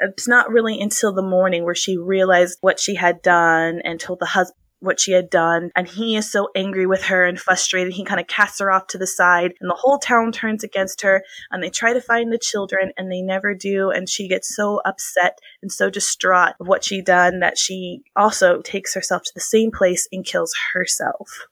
It's 0.00 0.28
not 0.28 0.50
really 0.50 0.80
until 0.80 1.14
the 1.14 1.22
morning 1.22 1.64
where 1.64 1.74
she 1.74 1.96
realized 1.96 2.58
what 2.60 2.78
she 2.78 2.96
had 2.96 3.22
done 3.22 3.80
and 3.84 3.98
told 3.98 4.18
the 4.18 4.26
husband 4.26 4.56
what 4.82 5.00
she 5.00 5.12
had 5.12 5.30
done. 5.30 5.70
And 5.76 5.86
he 5.86 6.16
is 6.16 6.30
so 6.30 6.48
angry 6.54 6.86
with 6.86 7.04
her 7.04 7.24
and 7.24 7.38
frustrated. 7.38 7.92
He 7.92 8.04
kind 8.04 8.20
of 8.20 8.26
casts 8.26 8.58
her 8.58 8.70
off 8.70 8.88
to 8.88 8.98
the 8.98 9.06
side, 9.06 9.54
and 9.60 9.70
the 9.70 9.74
whole 9.74 9.98
town 9.98 10.32
turns 10.32 10.64
against 10.64 11.02
her. 11.02 11.22
And 11.50 11.62
they 11.62 11.70
try 11.70 11.92
to 11.92 12.00
find 12.00 12.32
the 12.32 12.38
children, 12.38 12.92
and 12.96 13.10
they 13.10 13.22
never 13.22 13.54
do. 13.54 13.90
And 13.90 14.08
she 14.08 14.28
gets 14.28 14.54
so 14.54 14.80
upset 14.84 15.38
and 15.62 15.70
so 15.70 15.88
distraught 15.88 16.54
of 16.60 16.68
what 16.68 16.84
she 16.84 17.00
done 17.00 17.40
that 17.40 17.58
she 17.58 18.02
also 18.16 18.60
takes 18.60 18.94
herself 18.94 19.22
to 19.22 19.32
the 19.34 19.40
same 19.40 19.70
place 19.70 20.08
and 20.12 20.24
kills 20.24 20.54
herself. 20.74 21.46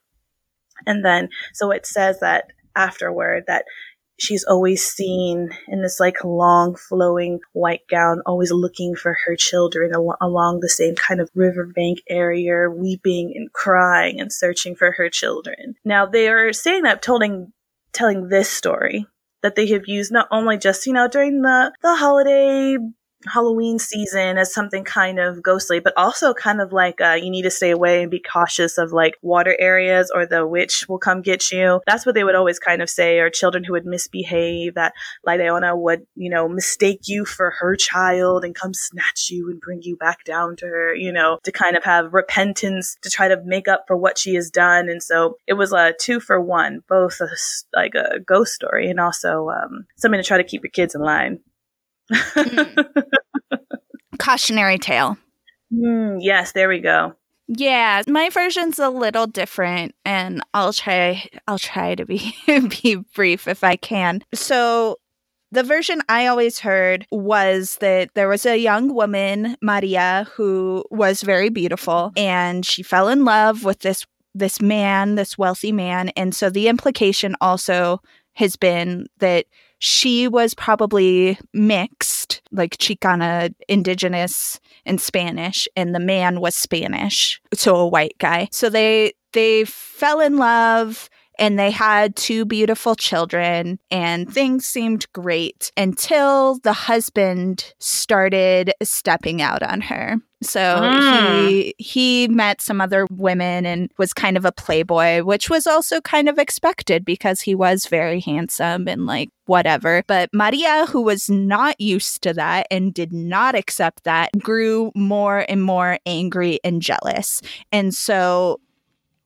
And 0.85 1.05
then, 1.05 1.29
so 1.53 1.71
it 1.71 1.85
says 1.85 2.19
that 2.19 2.45
afterward 2.75 3.43
that 3.47 3.65
she's 4.21 4.43
always 4.43 4.85
seen 4.85 5.49
in 5.67 5.81
this 5.81 5.99
like 5.99 6.23
long 6.23 6.75
flowing 6.75 7.39
white 7.53 7.87
gown, 7.89 8.21
always 8.25 8.51
looking 8.51 8.95
for 8.95 9.17
her 9.25 9.35
children 9.35 9.91
al- 9.93 10.17
along 10.21 10.59
the 10.59 10.69
same 10.69 10.95
kind 10.95 11.19
of 11.19 11.29
riverbank 11.33 11.99
area, 12.07 12.69
weeping 12.69 13.33
and 13.35 13.51
crying 13.51 14.19
and 14.21 14.31
searching 14.31 14.75
for 14.75 14.91
her 14.91 15.09
children. 15.09 15.75
Now 15.83 16.05
they 16.05 16.29
are 16.29 16.53
saying 16.53 16.83
that 16.83 17.01
telling 17.01 17.51
telling 17.93 18.29
this 18.29 18.49
story 18.49 19.07
that 19.41 19.55
they 19.55 19.67
have 19.67 19.87
used 19.87 20.11
not 20.11 20.27
only 20.31 20.57
just 20.57 20.85
you 20.85 20.93
know 20.93 21.07
during 21.07 21.41
the 21.41 21.73
the 21.81 21.95
holiday 21.95 22.77
Halloween 23.27 23.79
season 23.79 24.37
as 24.37 24.53
something 24.53 24.83
kind 24.83 25.19
of 25.19 25.41
ghostly, 25.41 25.79
but 25.79 25.93
also 25.97 26.33
kind 26.33 26.61
of 26.61 26.71
like 26.71 26.99
uh, 27.01 27.17
you 27.21 27.29
need 27.29 27.43
to 27.43 27.51
stay 27.51 27.71
away 27.71 28.01
and 28.01 28.11
be 28.11 28.19
cautious 28.19 28.77
of 28.77 28.91
like 28.91 29.15
water 29.21 29.55
areas 29.59 30.11
or 30.13 30.25
the 30.25 30.45
witch 30.45 30.85
will 30.87 30.97
come 30.97 31.21
get 31.21 31.51
you. 31.51 31.81
That's 31.85 32.05
what 32.05 32.15
they 32.15 32.23
would 32.23 32.35
always 32.35 32.59
kind 32.59 32.81
of 32.81 32.89
say, 32.89 33.19
or 33.19 33.29
children 33.29 33.63
who 33.63 33.73
would 33.73 33.85
misbehave, 33.85 34.75
that 34.75 34.93
La 35.25 35.33
Llorona 35.33 35.77
would, 35.77 36.05
you 36.15 36.29
know, 36.29 36.47
mistake 36.47 37.01
you 37.07 37.25
for 37.25 37.51
her 37.59 37.75
child 37.75 38.43
and 38.43 38.55
come 38.55 38.73
snatch 38.73 39.29
you 39.29 39.49
and 39.49 39.59
bring 39.59 39.81
you 39.81 39.95
back 39.97 40.23
down 40.23 40.55
to 40.57 40.65
her, 40.65 40.93
you 40.93 41.11
know, 41.11 41.39
to 41.43 41.51
kind 41.51 41.75
of 41.75 41.83
have 41.83 42.13
repentance 42.13 42.97
to 43.01 43.09
try 43.09 43.27
to 43.27 43.41
make 43.45 43.67
up 43.67 43.85
for 43.87 43.95
what 43.95 44.17
she 44.17 44.35
has 44.35 44.49
done. 44.49 44.89
And 44.89 45.01
so 45.01 45.37
it 45.47 45.53
was 45.53 45.73
a 45.73 45.93
two 45.99 46.19
for 46.19 46.39
one, 46.39 46.83
both 46.87 47.19
a, 47.21 47.29
like 47.75 47.95
a 47.95 48.19
ghost 48.19 48.53
story 48.53 48.89
and 48.89 48.99
also 48.99 49.49
um, 49.49 49.85
something 49.97 50.19
to 50.19 50.27
try 50.27 50.37
to 50.37 50.43
keep 50.43 50.63
your 50.63 50.71
kids 50.71 50.95
in 50.95 51.01
line. 51.01 51.39
Mm. 52.11 52.85
Cautionary 54.19 54.77
tale. 54.77 55.17
Mm, 55.73 56.19
yes, 56.21 56.51
there 56.51 56.69
we 56.69 56.79
go. 56.79 57.15
Yeah, 57.47 58.03
my 58.07 58.29
version's 58.29 58.79
a 58.79 58.89
little 58.89 59.27
different 59.27 59.93
and 60.05 60.41
I'll 60.53 60.73
try 60.73 61.27
I'll 61.47 61.59
try 61.59 61.95
to 61.95 62.05
be 62.05 62.33
be 62.81 62.95
brief 63.13 63.47
if 63.47 63.63
I 63.63 63.75
can. 63.75 64.23
So 64.33 64.99
the 65.51 65.63
version 65.63 66.01
I 66.07 66.27
always 66.27 66.59
heard 66.59 67.05
was 67.11 67.77
that 67.81 68.11
there 68.13 68.29
was 68.29 68.45
a 68.45 68.57
young 68.57 68.93
woman, 68.93 69.57
Maria, 69.61 70.27
who 70.33 70.85
was 70.91 71.23
very 71.23 71.49
beautiful 71.49 72.13
and 72.15 72.65
she 72.65 72.83
fell 72.83 73.09
in 73.09 73.25
love 73.25 73.65
with 73.65 73.79
this 73.79 74.05
this 74.33 74.61
man, 74.61 75.15
this 75.15 75.37
wealthy 75.37 75.73
man, 75.73 76.07
and 76.09 76.33
so 76.33 76.49
the 76.49 76.69
implication 76.69 77.35
also 77.41 78.01
has 78.35 78.55
been 78.55 79.07
that 79.17 79.45
she 79.81 80.27
was 80.27 80.53
probably 80.53 81.39
mixed, 81.53 82.43
like 82.51 82.77
Chicana, 82.77 83.51
indigenous, 83.67 84.59
and 84.85 85.01
Spanish, 85.01 85.67
and 85.75 85.95
the 85.95 85.99
man 85.99 86.39
was 86.39 86.55
Spanish, 86.55 87.41
so 87.51 87.75
a 87.75 87.87
white 87.87 88.15
guy. 88.19 88.47
So 88.51 88.69
they 88.69 89.13
they 89.33 89.65
fell 89.65 90.19
in 90.19 90.37
love 90.37 91.09
and 91.39 91.57
they 91.57 91.71
had 91.71 92.15
two 92.15 92.45
beautiful 92.45 92.93
children 92.93 93.79
and 93.89 94.31
things 94.31 94.67
seemed 94.67 95.11
great 95.13 95.71
until 95.75 96.59
the 96.59 96.73
husband 96.73 97.73
started 97.79 98.73
stepping 98.83 99.41
out 99.41 99.63
on 99.63 99.81
her. 99.81 100.17
So 100.43 100.59
mm. 100.59 101.47
he 101.47 101.75
he 101.77 102.27
met 102.27 102.61
some 102.61 102.81
other 102.81 103.05
women 103.11 103.65
and 103.65 103.91
was 103.97 104.13
kind 104.13 104.37
of 104.37 104.45
a 104.45 104.51
playboy, 104.51 105.21
which 105.21 105.49
was 105.49 105.67
also 105.67 106.01
kind 106.01 106.27
of 106.27 106.39
expected 106.39 107.05
because 107.05 107.41
he 107.41 107.53
was 107.53 107.85
very 107.85 108.19
handsome 108.19 108.87
and 108.87 109.05
like 109.05 109.29
whatever. 109.45 110.03
But 110.07 110.29
Maria, 110.33 110.87
who 110.87 111.01
was 111.01 111.29
not 111.29 111.79
used 111.79 112.23
to 112.23 112.33
that 112.33 112.67
and 112.71 112.93
did 112.93 113.13
not 113.13 113.53
accept 113.53 114.03
that, 114.05 114.31
grew 114.39 114.91
more 114.95 115.45
and 115.47 115.63
more 115.63 115.99
angry 116.05 116.59
and 116.63 116.81
jealous. 116.81 117.41
And 117.71 117.93
so 117.93 118.59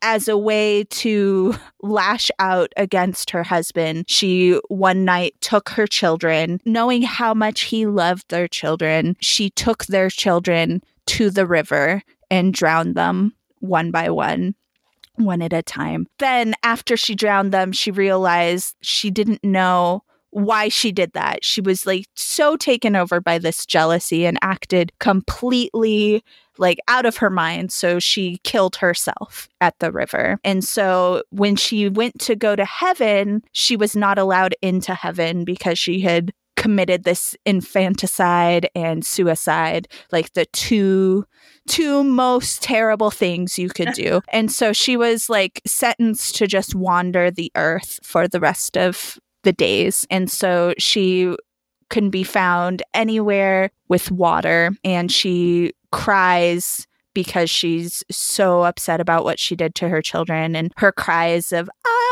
as 0.01 0.27
a 0.27 0.37
way 0.37 0.83
to 0.83 1.55
lash 1.81 2.29
out 2.39 2.71
against 2.77 3.31
her 3.31 3.43
husband, 3.43 4.05
she 4.07 4.59
one 4.67 5.05
night 5.05 5.35
took 5.41 5.69
her 5.69 5.87
children, 5.87 6.59
knowing 6.65 7.01
how 7.01 7.33
much 7.33 7.61
he 7.61 7.85
loved 7.85 8.29
their 8.29 8.47
children. 8.47 9.15
She 9.19 9.49
took 9.49 9.85
their 9.85 10.09
children 10.09 10.81
to 11.07 11.29
the 11.29 11.45
river 11.45 12.01
and 12.29 12.53
drowned 12.53 12.95
them 12.95 13.33
one 13.59 13.91
by 13.91 14.09
one 14.09 14.55
one 15.17 15.41
at 15.41 15.53
a 15.53 15.63
time. 15.63 16.07
Then, 16.19 16.55
after 16.63 16.97
she 16.97 17.15
drowned 17.15 17.51
them, 17.51 17.71
she 17.71 17.91
realized 17.91 18.75
she 18.81 19.09
didn't 19.09 19.43
know 19.43 20.03
why 20.31 20.67
she 20.67 20.91
did 20.91 21.13
that. 21.13 21.45
She 21.45 21.61
was 21.61 21.85
like 21.85 22.07
so 22.15 22.57
taken 22.57 22.95
over 22.95 23.21
by 23.21 23.37
this 23.37 23.65
jealousy 23.65 24.25
and 24.25 24.37
acted 24.41 24.91
completely 24.99 26.21
like 26.57 26.77
out 26.89 27.05
of 27.05 27.15
her 27.17 27.29
mind. 27.29 27.71
So 27.71 27.99
she 27.99 28.39
killed 28.43 28.75
herself 28.75 29.47
at 29.61 29.79
the 29.79 29.93
river. 29.93 30.37
And 30.43 30.61
so 30.61 31.23
when 31.29 31.55
she 31.55 31.87
went 31.87 32.19
to 32.21 32.35
go 32.35 32.53
to 32.53 32.65
heaven, 32.65 33.43
she 33.53 33.77
was 33.77 33.95
not 33.95 34.17
allowed 34.17 34.55
into 34.61 34.93
heaven 34.93 35.45
because 35.45 35.79
she 35.79 36.01
had 36.01 36.33
committed 36.65 37.03
this 37.03 37.35
infanticide 37.45 38.67
and 38.73 39.05
suicide, 39.05 39.87
like 40.11 40.33
the 40.33 40.47
two 40.47 41.23
two 41.67 42.03
most 42.03 42.63
terrible 42.63 43.11
things 43.11 43.59
you 43.59 43.69
could 43.69 43.93
do. 43.93 44.21
and 44.29 44.51
so 44.51 44.73
she 44.73 44.97
was 44.97 45.29
like 45.29 45.61
sentenced 45.67 46.35
to 46.35 46.47
just 46.47 46.73
wander 46.73 47.29
the 47.29 47.51
earth 47.55 47.99
for 48.01 48.27
the 48.27 48.39
rest 48.39 48.75
of 48.77 49.19
the 49.43 49.53
days. 49.53 50.07
And 50.09 50.29
so 50.31 50.73
she 50.79 51.35
can 51.91 52.09
be 52.09 52.23
found 52.23 52.81
anywhere 52.95 53.69
with 53.87 54.09
water 54.09 54.71
and 54.83 55.11
she 55.11 55.71
cries 55.91 56.87
because 57.13 57.47
she's 57.47 58.03
so 58.09 58.63
upset 58.63 58.99
about 58.99 59.23
what 59.23 59.39
she 59.39 59.55
did 59.55 59.75
to 59.75 59.87
her 59.87 60.01
children 60.01 60.55
and 60.55 60.73
her 60.77 60.91
cries 60.91 61.51
of 61.51 61.69
I 61.85 62.04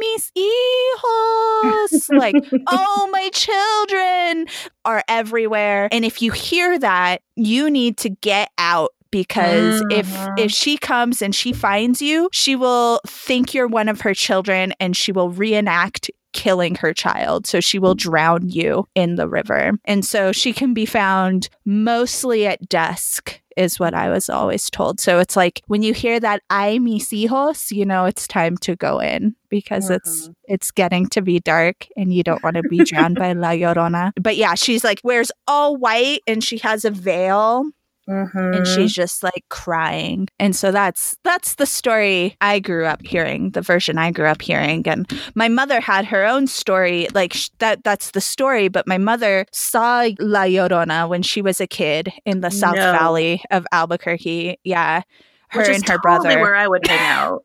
mis 0.00 0.32
hijos 0.36 2.18
like 2.18 2.34
oh 2.68 3.08
my 3.12 3.28
children 3.32 4.46
are 4.84 5.02
everywhere 5.08 5.88
and 5.92 6.04
if 6.04 6.22
you 6.22 6.32
hear 6.32 6.78
that 6.78 7.22
you 7.36 7.70
need 7.70 7.96
to 7.96 8.10
get 8.10 8.50
out 8.58 8.90
because 9.10 9.80
mm-hmm. 9.82 9.98
if 9.98 10.28
if 10.38 10.50
she 10.50 10.76
comes 10.76 11.22
and 11.22 11.34
she 11.34 11.52
finds 11.52 12.02
you 12.02 12.28
she 12.32 12.56
will 12.56 13.00
think 13.06 13.54
you're 13.54 13.68
one 13.68 13.88
of 13.88 14.00
her 14.00 14.14
children 14.14 14.72
and 14.80 14.96
she 14.96 15.12
will 15.12 15.30
reenact 15.30 16.10
killing 16.36 16.74
her 16.76 16.92
child. 16.92 17.46
So 17.46 17.60
she 17.60 17.78
will 17.78 17.94
drown 17.94 18.50
you 18.50 18.86
in 18.94 19.14
the 19.14 19.26
river. 19.26 19.72
And 19.86 20.04
so 20.04 20.32
she 20.32 20.52
can 20.52 20.74
be 20.74 20.84
found 20.84 21.48
mostly 21.64 22.46
at 22.46 22.68
dusk 22.68 23.40
is 23.56 23.80
what 23.80 23.94
I 23.94 24.10
was 24.10 24.28
always 24.28 24.70
told. 24.70 25.00
So 25.00 25.18
it's 25.18 25.36
like 25.36 25.62
when 25.66 25.82
you 25.82 25.94
hear 25.94 26.20
that 26.20 26.42
I 26.50 26.78
mis 26.78 27.08
hijos, 27.08 27.70
you 27.70 27.84
know 27.86 28.04
it's 28.04 28.26
time 28.26 28.56
to 28.58 28.76
go 28.76 29.00
in 29.00 29.34
because 29.48 29.90
it's 29.90 30.24
mm-hmm. 30.24 30.32
it's 30.44 30.70
getting 30.70 31.06
to 31.08 31.22
be 31.22 31.40
dark 31.40 31.86
and 31.96 32.12
you 32.12 32.22
don't 32.22 32.42
want 32.42 32.56
to 32.56 32.62
be 32.62 32.78
drowned 32.84 33.18
by 33.18 33.32
La 33.32 33.50
Llorona. 33.50 34.12
But 34.20 34.36
yeah, 34.36 34.54
she's 34.54 34.84
like 34.84 35.00
wears 35.02 35.32
all 35.46 35.76
white 35.76 36.20
and 36.26 36.42
she 36.42 36.58
has 36.58 36.84
a 36.84 36.90
veil 36.90 37.64
Mm-hmm. 38.08 38.38
and 38.38 38.66
she's 38.66 38.92
just 38.92 39.22
like 39.24 39.44
crying. 39.48 40.28
And 40.38 40.54
so 40.54 40.70
that's 40.70 41.16
that's 41.24 41.56
the 41.56 41.66
story 41.66 42.36
i 42.40 42.60
grew 42.60 42.86
up 42.86 43.04
hearing 43.04 43.50
the 43.50 43.62
version 43.62 43.98
i 43.98 44.10
grew 44.12 44.26
up 44.26 44.42
hearing. 44.42 44.86
And 44.86 45.10
my 45.34 45.48
mother 45.48 45.80
had 45.80 46.04
her 46.06 46.24
own 46.24 46.46
story 46.46 47.08
like 47.14 47.32
sh- 47.34 47.50
that 47.58 47.82
that's 47.82 48.12
the 48.12 48.20
story 48.20 48.68
but 48.68 48.86
my 48.86 48.98
mother 48.98 49.44
saw 49.52 50.08
la 50.20 50.44
llorona 50.44 51.08
when 51.08 51.22
she 51.22 51.42
was 51.42 51.60
a 51.60 51.66
kid 51.66 52.12
in 52.24 52.42
the 52.42 52.50
south 52.50 52.76
no. 52.76 52.92
valley 52.92 53.42
of 53.50 53.66
albuquerque. 53.72 54.58
Yeah. 54.62 55.02
Her 55.48 55.60
Which 55.60 55.68
and 55.70 55.88
her 55.88 55.96
totally 55.96 56.02
brother. 56.02 56.40
where 56.40 56.54
i 56.54 56.68
would 56.68 56.86
hang 56.86 57.00
out. 57.00 57.44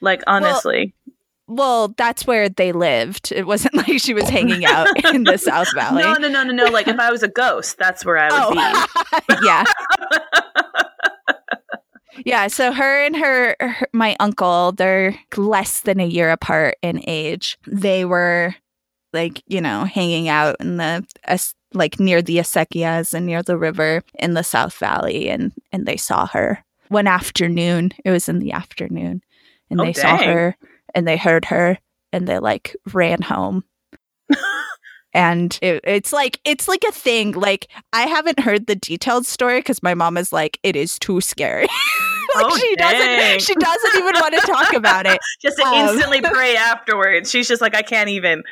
Like 0.00 0.22
honestly. 0.26 0.94
well, 1.01 1.01
well, 1.56 1.88
that's 1.96 2.26
where 2.26 2.48
they 2.48 2.72
lived. 2.72 3.32
It 3.32 3.46
wasn't 3.46 3.74
like 3.88 4.00
she 4.00 4.14
was 4.14 4.28
hanging 4.28 4.64
out 4.64 4.88
in 5.14 5.24
the 5.24 5.36
South 5.36 5.72
Valley. 5.74 6.02
No, 6.02 6.14
no, 6.14 6.28
no, 6.28 6.42
no, 6.42 6.52
no. 6.52 6.64
Like 6.66 6.88
if 6.88 6.98
I 6.98 7.10
was 7.10 7.22
a 7.22 7.28
ghost, 7.28 7.78
that's 7.78 8.04
where 8.04 8.18
I 8.18 8.28
would 8.28 8.58
oh. 8.58 8.86
be. 9.28 9.34
yeah. 9.46 9.64
yeah. 12.24 12.46
So 12.48 12.72
her 12.72 13.04
and 13.04 13.16
her, 13.16 13.56
her, 13.60 13.88
my 13.92 14.16
uncle, 14.20 14.72
they're 14.72 15.18
less 15.36 15.80
than 15.80 16.00
a 16.00 16.06
year 16.06 16.30
apart 16.30 16.76
in 16.82 17.02
age. 17.06 17.58
They 17.66 18.04
were 18.04 18.54
like, 19.12 19.42
you 19.46 19.60
know, 19.60 19.84
hanging 19.84 20.28
out 20.28 20.56
in 20.60 20.78
the 20.78 21.06
like 21.74 21.98
near 21.98 22.20
the 22.22 22.36
acequias 22.38 23.14
and 23.14 23.26
near 23.26 23.42
the 23.42 23.56
river 23.56 24.02
in 24.18 24.34
the 24.34 24.42
South 24.42 24.74
Valley 24.76 25.30
and 25.30 25.52
and 25.70 25.86
they 25.86 25.96
saw 25.96 26.26
her 26.26 26.64
one 26.88 27.06
afternoon. 27.06 27.92
It 28.04 28.10
was 28.10 28.28
in 28.28 28.38
the 28.38 28.52
afternoon. 28.52 29.22
And 29.70 29.80
oh, 29.80 29.84
they 29.84 29.92
dang. 29.92 30.18
saw 30.18 30.24
her 30.24 30.56
and 30.94 31.06
they 31.06 31.16
heard 31.16 31.46
her 31.46 31.78
and 32.12 32.26
they 32.26 32.38
like 32.38 32.76
ran 32.92 33.22
home. 33.22 33.64
and 35.14 35.58
it, 35.62 35.80
it's 35.84 36.12
like 36.12 36.40
it's 36.44 36.68
like 36.68 36.84
a 36.88 36.92
thing. 36.92 37.32
Like 37.32 37.68
i 37.92 38.02
haven't 38.02 38.40
heard 38.40 38.66
the 38.66 38.76
detailed 38.76 39.26
story 39.26 39.60
because 39.60 39.82
my 39.82 39.94
mom 39.94 40.16
is 40.16 40.32
like 40.32 40.58
it 40.62 40.76
is 40.76 40.98
too 40.98 41.20
scary. 41.20 41.68
Like 42.34 42.46
oh, 42.46 42.56
she 42.56 42.76
dang. 42.76 42.92
doesn't 42.92 43.42
she 43.42 43.54
doesn't 43.56 43.98
even 43.98 44.14
want 44.14 44.32
to 44.32 44.40
talk 44.40 44.72
about 44.72 45.04
it. 45.04 45.18
Just 45.42 45.58
to 45.58 45.66
um, 45.66 45.74
instantly 45.90 46.22
pray 46.22 46.56
afterwards. 46.56 47.30
She's 47.30 47.46
just 47.46 47.60
like 47.60 47.76
i 47.76 47.82
can't 47.82 48.08
even. 48.08 48.42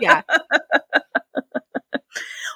Yeah 0.00 0.22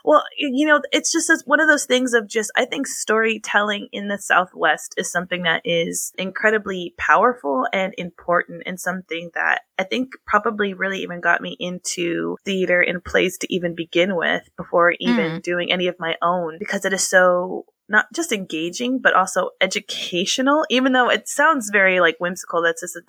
well, 0.09 0.25
you 0.39 0.67
know, 0.67 0.81
it's 0.91 1.13
just 1.13 1.31
one 1.45 1.61
of 1.61 1.69
those 1.69 1.85
things 1.85 2.15
of 2.15 2.27
just, 2.27 2.51
I 2.57 2.65
think 2.65 2.87
storytelling 2.87 3.89
in 3.93 4.09
the 4.09 4.17
Southwest 4.17 4.95
is 4.97 5.13
something 5.13 5.43
that 5.43 5.61
is 5.67 6.15
incredibly 6.17 6.95
powerful 6.97 7.67
and 7.75 7.93
important 7.99 8.63
and 8.65 8.81
something 8.81 9.31
that 9.35 9.65
I 9.79 9.85
think 9.85 10.13
probably 10.27 10.73
really 10.73 11.01
even 11.01 11.21
got 11.21 11.43
me 11.43 11.59
into 11.61 12.39
theater 12.43 12.81
and 12.81 13.05
plays 13.05 13.37
to 13.37 13.55
even 13.55 13.75
begin 13.75 14.17
with 14.17 14.49
before 14.57 14.95
even 14.99 15.33
mm. 15.33 15.43
doing 15.43 15.71
any 15.71 15.89
of 15.89 15.97
my 15.99 16.17
own 16.23 16.57
because 16.59 16.87
it 16.87 16.95
is 16.95 17.07
so 17.07 17.67
not 17.87 18.07
just 18.15 18.33
engaging, 18.33 19.01
but 19.01 19.13
also 19.13 19.51
educational, 19.61 20.65
even 20.71 20.95
though 20.95 21.11
it 21.11 21.29
sounds 21.29 21.69
very 21.71 22.01
like 22.01 22.17
whimsical. 22.19 22.63
That's 22.63 22.81
just 22.81 22.97
a 22.97 23.03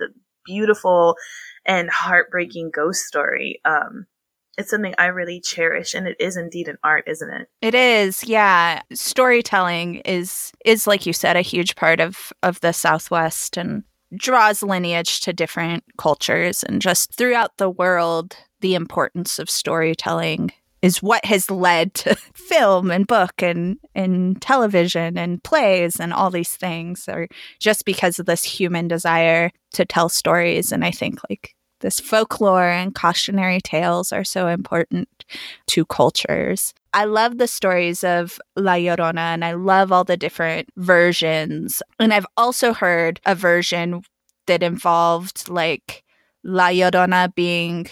beautiful 0.45 1.15
and 1.65 1.89
heartbreaking 1.89 2.71
ghost 2.75 3.05
story. 3.05 3.61
Um, 3.63 4.07
it's 4.59 4.69
something 4.69 4.93
I 4.97 5.05
really 5.05 5.39
cherish 5.39 5.93
and 5.93 6.05
it 6.05 6.17
is 6.19 6.35
indeed 6.35 6.67
an 6.67 6.77
art, 6.83 7.05
isn't 7.07 7.29
it? 7.29 7.47
It 7.61 7.73
is. 7.73 8.23
Yeah. 8.25 8.81
Storytelling 8.93 9.95
is 10.05 10.51
is 10.65 10.85
like 10.85 11.05
you 11.05 11.13
said 11.13 11.35
a 11.37 11.41
huge 11.41 11.75
part 11.75 11.99
of 11.99 12.31
of 12.43 12.59
the 12.59 12.73
Southwest 12.73 13.57
and 13.57 13.83
draws 14.15 14.61
lineage 14.61 15.21
to 15.21 15.33
different 15.33 15.83
cultures 15.97 16.63
and 16.63 16.81
just 16.81 17.13
throughout 17.13 17.57
the 17.57 17.69
world 17.69 18.35
the 18.59 18.75
importance 18.75 19.39
of 19.39 19.49
storytelling 19.49 20.51
is 20.81 21.03
what 21.03 21.23
has 21.25 21.51
led 21.51 21.93
to 21.93 22.15
film 22.33 22.89
and 22.91 23.05
book 23.07 23.41
and 23.41 23.77
and 23.93 24.41
television 24.41 25.17
and 25.17 25.43
plays 25.43 25.99
and 25.99 26.11
all 26.11 26.31
these 26.31 26.55
things 26.55 27.07
or 27.07 27.27
just 27.59 27.85
because 27.85 28.17
of 28.19 28.25
this 28.25 28.43
human 28.43 28.87
desire 28.87 29.51
to 29.73 29.85
tell 29.85 30.09
stories 30.09 30.71
and 30.71 30.83
I 30.83 30.91
think 30.91 31.19
like 31.29 31.55
this 31.79 31.99
folklore 31.99 32.69
and 32.69 32.93
cautionary 32.95 33.59
tales 33.61 34.11
are 34.11 34.23
so 34.23 34.47
important 34.47 35.07
to 35.67 35.85
cultures. 35.85 36.73
I 36.93 37.05
love 37.05 37.37
the 37.37 37.47
stories 37.47 38.03
of 38.03 38.39
La 38.55 38.73
Llorona 38.73 39.33
and 39.33 39.45
I 39.45 39.53
love 39.53 39.91
all 39.91 40.03
the 40.03 40.17
different 40.17 40.69
versions. 40.75 41.81
And 41.99 42.13
I've 42.13 42.25
also 42.35 42.73
heard 42.73 43.19
a 43.25 43.35
version 43.35 44.01
that 44.47 44.63
involved 44.63 45.49
like 45.49 46.03
La 46.43 46.69
Llorona 46.69 47.33
being, 47.33 47.87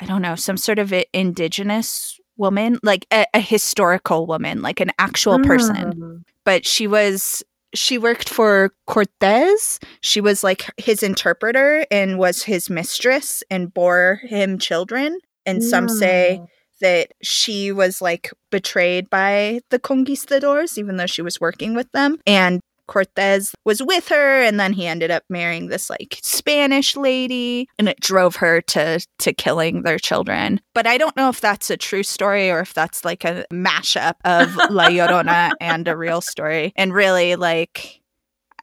I 0.00 0.06
don't 0.06 0.22
know, 0.22 0.36
some 0.36 0.56
sort 0.56 0.78
of 0.78 0.92
indigenous 1.12 2.18
woman, 2.36 2.78
like 2.82 3.06
a, 3.12 3.26
a 3.34 3.40
historical 3.40 4.26
woman, 4.26 4.62
like 4.62 4.80
an 4.80 4.92
actual 4.98 5.38
person. 5.40 5.92
Mm. 5.92 6.24
But 6.44 6.64
she 6.64 6.86
was 6.86 7.42
she 7.74 7.98
worked 7.98 8.28
for 8.28 8.72
Cortez. 8.86 9.78
She 10.00 10.20
was 10.20 10.42
like 10.42 10.70
his 10.76 11.02
interpreter 11.02 11.84
and 11.90 12.18
was 12.18 12.42
his 12.42 12.70
mistress 12.70 13.42
and 13.50 13.72
bore 13.72 14.20
him 14.24 14.58
children. 14.58 15.18
And 15.44 15.62
some 15.64 15.88
say 15.88 16.40
that 16.80 17.12
she 17.22 17.72
was 17.72 18.02
like 18.02 18.30
betrayed 18.50 19.08
by 19.10 19.60
the 19.70 19.78
conquistadors, 19.78 20.78
even 20.78 20.96
though 20.96 21.06
she 21.06 21.22
was 21.22 21.40
working 21.40 21.74
with 21.74 21.90
them. 21.92 22.18
And 22.26 22.60
Cortez 22.88 23.54
was 23.64 23.80
with 23.82 24.08
her 24.08 24.42
and 24.42 24.58
then 24.58 24.72
he 24.72 24.86
ended 24.86 25.10
up 25.10 25.22
marrying 25.28 25.68
this 25.68 25.88
like 25.88 26.18
Spanish 26.22 26.96
lady 26.96 27.68
and 27.78 27.88
it 27.88 28.00
drove 28.00 28.36
her 28.36 28.60
to 28.62 29.06
to 29.18 29.32
killing 29.32 29.82
their 29.82 29.98
children. 29.98 30.60
But 30.74 30.86
I 30.86 30.98
don't 30.98 31.16
know 31.16 31.28
if 31.28 31.40
that's 31.40 31.70
a 31.70 31.76
true 31.76 32.02
story 32.02 32.50
or 32.50 32.60
if 32.60 32.74
that's 32.74 33.04
like 33.04 33.24
a 33.24 33.44
mashup 33.52 34.14
of 34.24 34.56
La 34.70 34.88
Llorona 34.88 35.52
and 35.60 35.86
a 35.86 35.96
real 35.96 36.20
story. 36.20 36.72
And 36.74 36.92
really 36.92 37.36
like 37.36 38.00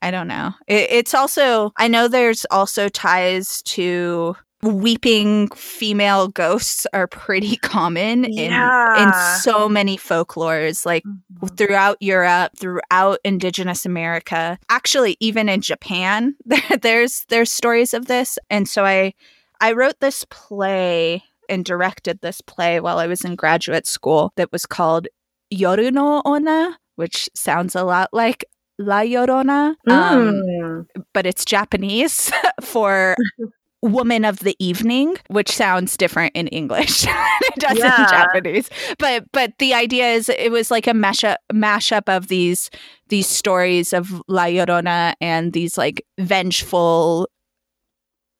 I 0.01 0.11
don't 0.11 0.27
know. 0.27 0.53
It, 0.67 0.91
it's 0.91 1.13
also 1.13 1.71
I 1.77 1.87
know 1.87 2.07
there's 2.07 2.45
also 2.51 2.89
ties 2.89 3.61
to 3.63 4.35
weeping 4.63 5.47
female 5.49 6.27
ghosts 6.27 6.87
are 6.93 7.07
pretty 7.07 7.55
common 7.61 8.23
yeah. 8.31 8.97
in 8.97 9.07
in 9.07 9.13
so 9.41 9.69
many 9.69 9.97
folklores 9.97 10.85
like 10.85 11.03
mm-hmm. 11.03 11.47
throughout 11.55 11.97
Europe 11.99 12.51
throughout 12.57 13.19
indigenous 13.23 13.85
America 13.85 14.57
actually 14.69 15.17
even 15.19 15.49
in 15.49 15.61
Japan 15.61 16.35
there's 16.81 17.25
there's 17.29 17.51
stories 17.51 17.93
of 17.93 18.07
this 18.07 18.39
and 18.49 18.67
so 18.67 18.85
I 18.85 19.13
I 19.61 19.73
wrote 19.73 19.99
this 19.99 20.25
play 20.29 21.23
and 21.47 21.63
directed 21.63 22.21
this 22.21 22.41
play 22.41 22.79
while 22.79 22.97
I 22.97 23.07
was 23.07 23.23
in 23.23 23.35
graduate 23.35 23.85
school 23.85 24.33
that 24.35 24.51
was 24.51 24.65
called 24.65 25.07
Yoru 25.53 25.91
no 25.91 26.21
Onna 26.25 26.77
which 26.95 27.29
sounds 27.35 27.75
a 27.75 27.83
lot 27.83 28.09
like 28.13 28.45
La 28.77 29.01
Llorona, 29.01 29.75
um, 29.87 30.33
mm. 30.33 30.85
but 31.13 31.25
it's 31.25 31.45
Japanese 31.45 32.31
for 32.61 33.15
woman 33.85 34.25
of 34.25 34.39
the 34.39 34.55
evening 34.59 35.15
which 35.27 35.51
sounds 35.51 35.95
different 35.97 36.31
in 36.35 36.47
english 36.47 37.05
it 37.07 37.55
does 37.59 37.77
yeah. 37.77 38.03
in 38.03 38.09
japanese. 38.09 38.69
But 38.99 39.25
but 39.31 39.57
the 39.59 39.73
idea 39.73 40.09
is 40.09 40.29
it 40.29 40.51
was 40.51 40.71
like 40.71 40.87
a 40.87 40.91
mashup 40.91 41.37
mashup 41.51 42.03
of 42.07 42.27
these 42.27 42.69
these 43.09 43.27
stories 43.27 43.93
of 43.93 44.21
la 44.27 44.45
llorona 44.45 45.13
and 45.21 45.53
these 45.53 45.77
like 45.77 46.05
vengeful 46.19 47.27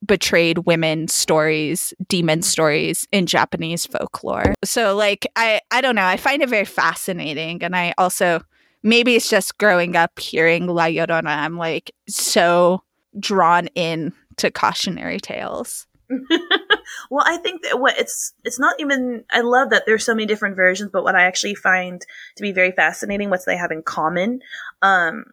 betrayed 0.05 0.60
women 0.60 1.08
stories 1.08 1.93
demon 2.08 2.41
stories 2.41 3.08
in 3.12 3.25
japanese 3.25 3.86
folklore. 3.86 4.53
So 4.63 4.95
like 4.95 5.27
i 5.36 5.62
i 5.71 5.81
don't 5.81 5.95
know. 5.95 6.05
I 6.05 6.17
find 6.17 6.41
it 6.41 6.49
very 6.49 6.65
fascinating. 6.65 7.63
And 7.63 7.75
i 7.75 7.93
also 7.97 8.41
maybe 8.84 9.15
it's 9.15 9.29
just 9.29 9.58
growing 9.58 9.95
up 9.95 10.19
hearing 10.19 10.67
la 10.67 10.86
llorona 10.86 11.27
i'm 11.29 11.58
like 11.58 11.91
so 12.08 12.81
drawn 13.19 13.67
in 13.75 14.13
to 14.38 14.52
cautionary 14.52 15.19
tales. 15.19 15.88
well, 17.10 17.24
I 17.26 17.38
think 17.38 17.63
that 17.63 17.80
what 17.80 17.98
it's 17.98 18.34
it's 18.43 18.60
not 18.60 18.76
even 18.80 19.24
I 19.32 19.41
love 19.41 19.71
that 19.71 19.84
there's 19.86 20.06
so 20.06 20.13
many 20.13 20.28
different 20.28 20.56
versions, 20.56 20.91
but 20.93 21.04
what 21.04 21.15
I 21.15 21.24
actually 21.24 21.56
find 21.56 22.00
to 22.36 22.41
be 22.41 22.52
very 22.52 22.71
fascinating, 22.71 23.30
what 23.30 23.41
they 23.45 23.58
have 23.58 23.71
in 23.71 23.82
common, 23.82 24.41
um, 24.84 25.26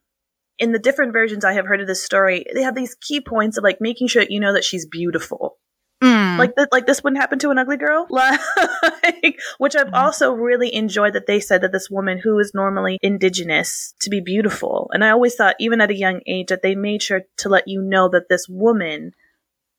in 0.58 0.72
the 0.72 0.78
different 0.78 1.12
versions 1.12 1.44
I 1.44 1.54
have 1.54 1.66
heard 1.66 1.80
of 1.80 1.86
this 1.86 2.02
story, 2.02 2.46
they 2.54 2.62
have 2.62 2.74
these 2.74 2.94
key 2.94 3.20
points 3.20 3.58
of 3.58 3.64
like 3.64 3.80
making 3.80 4.08
sure 4.08 4.22
that 4.22 4.30
you 4.30 4.40
know 4.40 4.54
that 4.54 4.64
she's 4.64 4.86
beautiful. 4.86 5.58
Mm. 6.02 6.36
Like 6.38 6.56
that, 6.56 6.70
like 6.72 6.86
this 6.86 7.04
wouldn't 7.04 7.20
happen 7.20 7.38
to 7.40 7.50
an 7.50 7.58
ugly 7.58 7.76
girl. 7.76 8.06
Like, 9.02 9.38
which 9.58 9.76
I've 9.76 9.88
mm. 9.88 9.94
also 9.94 10.32
really 10.32 10.74
enjoyed 10.74 11.12
that 11.12 11.26
they 11.26 11.38
said 11.38 11.60
that 11.60 11.72
this 11.72 11.90
woman 11.90 12.18
who 12.18 12.38
is 12.38 12.52
normally 12.54 12.98
indigenous 13.02 13.94
to 14.00 14.10
be 14.10 14.20
beautiful, 14.20 14.90
and 14.92 15.04
I 15.04 15.10
always 15.10 15.34
thought, 15.34 15.56
even 15.60 15.80
at 15.80 15.90
a 15.90 15.96
young 15.96 16.20
age, 16.26 16.48
that 16.48 16.62
they 16.62 16.74
made 16.74 17.02
sure 17.02 17.22
to 17.38 17.48
let 17.48 17.68
you 17.68 17.80
know 17.82 18.08
that 18.08 18.28
this 18.28 18.48
woman 18.48 19.12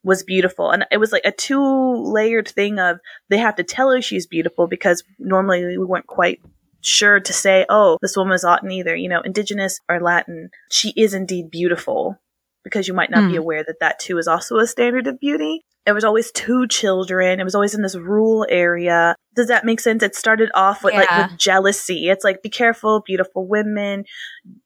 was 0.03 0.23
beautiful, 0.23 0.71
and 0.71 0.85
it 0.91 0.97
was 0.97 1.11
like 1.11 1.25
a 1.25 1.31
two 1.31 1.61
layered 1.95 2.47
thing 2.47 2.79
of 2.79 2.99
they 3.29 3.37
have 3.37 3.55
to 3.55 3.63
tell 3.63 3.91
her 3.91 4.01
she's 4.01 4.27
beautiful 4.27 4.67
because 4.67 5.03
normally 5.19 5.65
we 5.65 5.85
weren't 5.85 6.07
quite 6.07 6.39
sure 6.81 7.19
to 7.19 7.33
say, 7.33 7.65
oh, 7.69 7.97
this 8.01 8.15
woman 8.15 8.33
is 8.33 8.43
Latin 8.43 8.71
either, 8.71 8.95
you 8.95 9.09
know, 9.09 9.21
indigenous 9.21 9.79
or 9.89 9.99
Latin. 9.99 10.49
She 10.71 10.93
is 10.95 11.13
indeed 11.13 11.49
beautiful 11.49 12.19
because 12.63 12.87
you 12.87 12.93
might 12.93 13.11
not 13.11 13.23
mm. 13.23 13.31
be 13.31 13.37
aware 13.37 13.63
that 13.63 13.79
that 13.79 13.99
too 13.99 14.17
is 14.17 14.27
also 14.27 14.57
a 14.57 14.67
standard 14.67 15.07
of 15.07 15.19
beauty. 15.19 15.65
It 15.85 15.91
was 15.91 16.03
always 16.03 16.31
two 16.31 16.67
children. 16.67 17.39
It 17.39 17.43
was 17.43 17.55
always 17.55 17.73
in 17.73 17.81
this 17.81 17.95
rural 17.95 18.45
area. 18.49 19.15
Does 19.35 19.47
that 19.47 19.65
make 19.65 19.79
sense? 19.79 20.01
It 20.01 20.15
started 20.15 20.49
off 20.53 20.83
with 20.83 20.93
yeah. 20.93 21.01
like 21.01 21.31
with 21.31 21.39
jealousy. 21.39 22.07
It's 22.07 22.23
like 22.23 22.41
be 22.41 22.49
careful, 22.49 23.01
beautiful 23.05 23.47
women. 23.47 24.05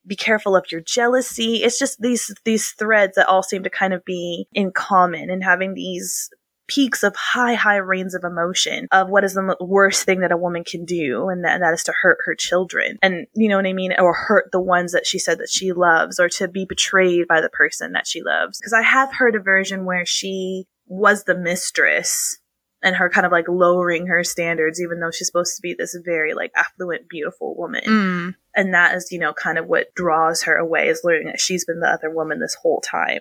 Be 0.05 0.15
careful 0.15 0.55
of 0.55 0.65
your 0.71 0.81
jealousy. 0.81 1.63
It's 1.63 1.79
just 1.79 1.99
these 2.01 2.33
these 2.45 2.69
threads 2.71 3.15
that 3.15 3.27
all 3.27 3.43
seem 3.43 3.63
to 3.63 3.69
kind 3.69 3.93
of 3.93 4.05
be 4.05 4.47
in 4.53 4.71
common 4.71 5.29
and 5.29 5.43
having 5.43 5.73
these 5.73 6.29
peaks 6.67 7.01
of 7.01 7.15
high, 7.15 7.53
high 7.53 7.77
reigns 7.77 8.13
of 8.13 8.23
emotion 8.23 8.87
of 8.91 9.09
what 9.09 9.23
is 9.23 9.33
the 9.33 9.55
worst 9.59 10.03
thing 10.03 10.19
that 10.19 10.31
a 10.31 10.37
woman 10.37 10.63
can 10.63 10.85
do, 10.85 11.29
and 11.29 11.43
that, 11.43 11.55
and 11.55 11.63
that 11.63 11.73
is 11.73 11.83
to 11.83 11.93
hurt 12.01 12.17
her 12.25 12.35
children. 12.35 12.97
And 13.01 13.25
you 13.33 13.47
know 13.47 13.55
what 13.55 13.65
I 13.65 13.73
mean? 13.73 13.93
Or 13.97 14.13
hurt 14.13 14.49
the 14.51 14.61
ones 14.61 14.91
that 14.91 15.07
she 15.07 15.17
said 15.17 15.39
that 15.39 15.49
she 15.49 15.71
loves, 15.71 16.19
or 16.19 16.29
to 16.29 16.47
be 16.47 16.65
betrayed 16.67 17.27
by 17.27 17.41
the 17.41 17.49
person 17.49 17.93
that 17.93 18.05
she 18.05 18.21
loves. 18.21 18.59
Because 18.59 18.73
I 18.73 18.81
have 18.81 19.13
heard 19.13 19.35
a 19.35 19.39
version 19.39 19.85
where 19.85 20.05
she 20.05 20.65
was 20.87 21.23
the 21.23 21.37
mistress 21.37 22.39
and 22.83 22.95
her 22.95 23.09
kind 23.09 23.25
of 23.25 23.31
like 23.31 23.47
lowering 23.47 24.07
her 24.07 24.23
standards, 24.23 24.81
even 24.81 24.99
though 24.99 25.11
she's 25.11 25.27
supposed 25.27 25.55
to 25.55 25.61
be 25.61 25.73
this 25.73 25.97
very 26.05 26.33
like 26.33 26.51
affluent, 26.55 27.09
beautiful 27.09 27.55
woman. 27.55 27.83
Mm. 27.85 28.35
And 28.55 28.73
that 28.73 28.95
is, 28.95 29.11
you 29.11 29.19
know, 29.19 29.33
kind 29.33 29.57
of 29.57 29.67
what 29.67 29.93
draws 29.95 30.43
her 30.43 30.55
away 30.55 30.87
is 30.87 31.01
learning 31.03 31.27
that 31.27 31.39
she's 31.39 31.65
been 31.65 31.79
the 31.79 31.87
other 31.87 32.09
woman 32.09 32.39
this 32.39 32.55
whole 32.55 32.81
time. 32.81 33.19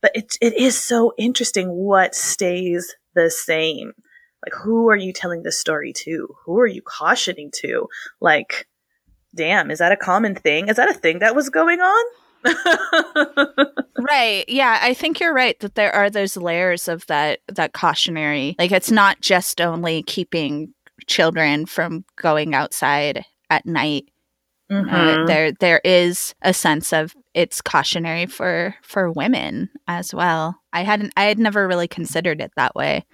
But 0.00 0.12
it, 0.14 0.36
it 0.40 0.54
is 0.54 0.78
so 0.78 1.12
interesting 1.16 1.68
what 1.68 2.14
stays 2.14 2.94
the 3.14 3.30
same. 3.30 3.92
Like, 4.44 4.54
who 4.54 4.88
are 4.88 4.96
you 4.96 5.12
telling 5.12 5.42
this 5.42 5.58
story 5.58 5.92
to? 5.98 6.34
Who 6.44 6.58
are 6.58 6.66
you 6.66 6.82
cautioning 6.82 7.52
to? 7.62 7.88
Like, 8.20 8.66
damn, 9.34 9.70
is 9.70 9.78
that 9.78 9.92
a 9.92 9.96
common 9.96 10.34
thing? 10.34 10.68
Is 10.68 10.76
that 10.76 10.90
a 10.90 10.94
thing 10.94 11.20
that 11.20 11.36
was 11.36 11.50
going 11.50 11.80
on? 11.80 12.04
right. 13.98 14.44
Yeah, 14.48 14.78
I 14.80 14.94
think 14.94 15.20
you're 15.20 15.34
right 15.34 15.58
that 15.60 15.74
there 15.74 15.94
are 15.94 16.10
those 16.10 16.36
layers 16.36 16.88
of 16.88 17.06
that 17.06 17.40
that 17.48 17.72
cautionary. 17.72 18.56
Like 18.58 18.72
it's 18.72 18.90
not 18.90 19.20
just 19.20 19.60
only 19.60 20.02
keeping 20.02 20.74
children 21.06 21.66
from 21.66 22.04
going 22.16 22.54
outside 22.54 23.24
at 23.50 23.66
night. 23.66 24.06
Uh, 24.70 24.74
mm-hmm. 24.74 24.94
Uh, 24.94 25.26
there 25.26 25.52
there 25.52 25.80
is 25.84 26.34
a 26.42 26.54
sense 26.54 26.92
of 26.92 27.14
it's 27.34 27.60
cautionary 27.60 28.26
for 28.26 28.74
for 28.82 29.10
women 29.10 29.70
as 29.86 30.14
well. 30.14 30.60
I 30.72 30.82
hadn't 30.82 31.12
I 31.16 31.24
had 31.24 31.38
never 31.38 31.68
really 31.68 31.88
considered 31.88 32.40
it 32.40 32.52
that 32.56 32.74
way, 32.74 33.04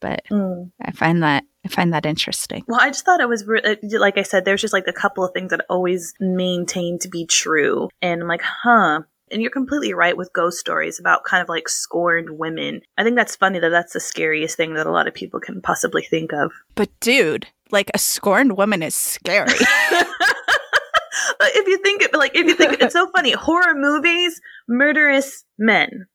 but 0.00 0.22
mm. 0.30 0.70
I 0.80 0.92
find 0.92 1.22
that 1.22 1.44
I 1.64 1.68
find 1.68 1.92
that 1.92 2.06
interesting. 2.06 2.64
Well, 2.66 2.80
I 2.80 2.88
just 2.88 3.04
thought 3.04 3.20
it 3.20 3.28
was 3.28 3.46
re- 3.46 3.62
uh, 3.62 3.76
like 3.98 4.16
I 4.16 4.22
said. 4.22 4.44
There's 4.44 4.62
just 4.62 4.72
like 4.72 4.86
a 4.86 4.92
couple 4.92 5.24
of 5.24 5.32
things 5.32 5.50
that 5.50 5.64
always 5.68 6.14
maintain 6.20 6.98
to 7.00 7.08
be 7.08 7.26
true, 7.26 7.88
and 8.00 8.22
I'm 8.22 8.28
like, 8.28 8.42
huh. 8.42 9.02
And 9.32 9.40
you're 9.40 9.52
completely 9.52 9.94
right 9.94 10.16
with 10.16 10.32
ghost 10.32 10.58
stories 10.58 10.98
about 10.98 11.22
kind 11.22 11.40
of 11.40 11.48
like 11.48 11.68
scorned 11.68 12.30
women. 12.30 12.80
I 12.98 13.04
think 13.04 13.14
that's 13.14 13.36
funny 13.36 13.60
that 13.60 13.68
that's 13.68 13.92
the 13.92 14.00
scariest 14.00 14.56
thing 14.56 14.74
that 14.74 14.88
a 14.88 14.90
lot 14.90 15.06
of 15.06 15.14
people 15.14 15.38
can 15.38 15.62
possibly 15.62 16.02
think 16.02 16.32
of. 16.32 16.50
But 16.74 16.88
dude, 16.98 17.46
like 17.70 17.92
a 17.94 17.98
scorned 17.98 18.56
woman 18.56 18.82
is 18.82 18.96
scary. 18.96 19.52
if 21.40 21.66
you 21.68 21.78
think 21.78 22.02
it, 22.02 22.14
like 22.14 22.34
if 22.34 22.46
you 22.46 22.54
think 22.54 22.80
it's 22.80 22.92
so 22.92 23.08
funny, 23.14 23.32
horror 23.32 23.74
movies, 23.74 24.40
murderous 24.68 25.44
men, 25.58 26.06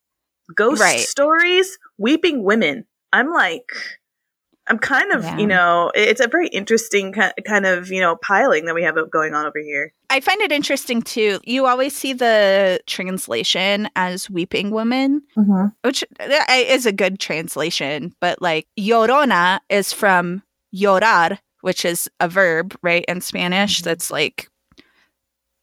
ghost 0.53 0.81
right. 0.81 0.99
stories, 0.99 1.77
weeping 1.97 2.43
women. 2.43 2.85
I'm 3.13 3.31
like, 3.31 3.71
I'm 4.67 4.79
kind 4.79 5.11
of, 5.11 5.23
yeah. 5.23 5.37
you 5.37 5.45
know, 5.45 5.91
it's 5.93 6.21
a 6.21 6.27
very 6.27 6.47
interesting 6.47 7.13
kind 7.13 7.65
of, 7.65 7.91
you 7.91 7.99
know, 7.99 8.15
piling 8.15 8.65
that 8.65 8.73
we 8.73 8.83
have 8.83 8.95
going 9.11 9.33
on 9.33 9.45
over 9.45 9.59
here. 9.59 9.93
I 10.09 10.19
find 10.19 10.41
it 10.41 10.51
interesting 10.51 11.01
too. 11.01 11.39
You 11.43 11.67
always 11.67 11.95
see 11.95 12.13
the 12.13 12.79
translation 12.87 13.89
as 13.95 14.29
weeping 14.29 14.71
woman, 14.71 15.21
mm-hmm. 15.37 15.67
which 15.83 16.03
is 16.19 16.85
a 16.85 16.91
good 16.91 17.19
translation, 17.19 18.15
but 18.19 18.41
like 18.41 18.67
llorona 18.79 19.59
is 19.69 19.93
from 19.93 20.41
llorar, 20.73 21.37
which 21.61 21.85
is 21.85 22.09
a 22.19 22.27
verb, 22.27 22.75
right, 22.81 23.05
in 23.07 23.21
Spanish 23.21 23.77
mm-hmm. 23.77 23.89
that's 23.89 24.09
like 24.09 24.49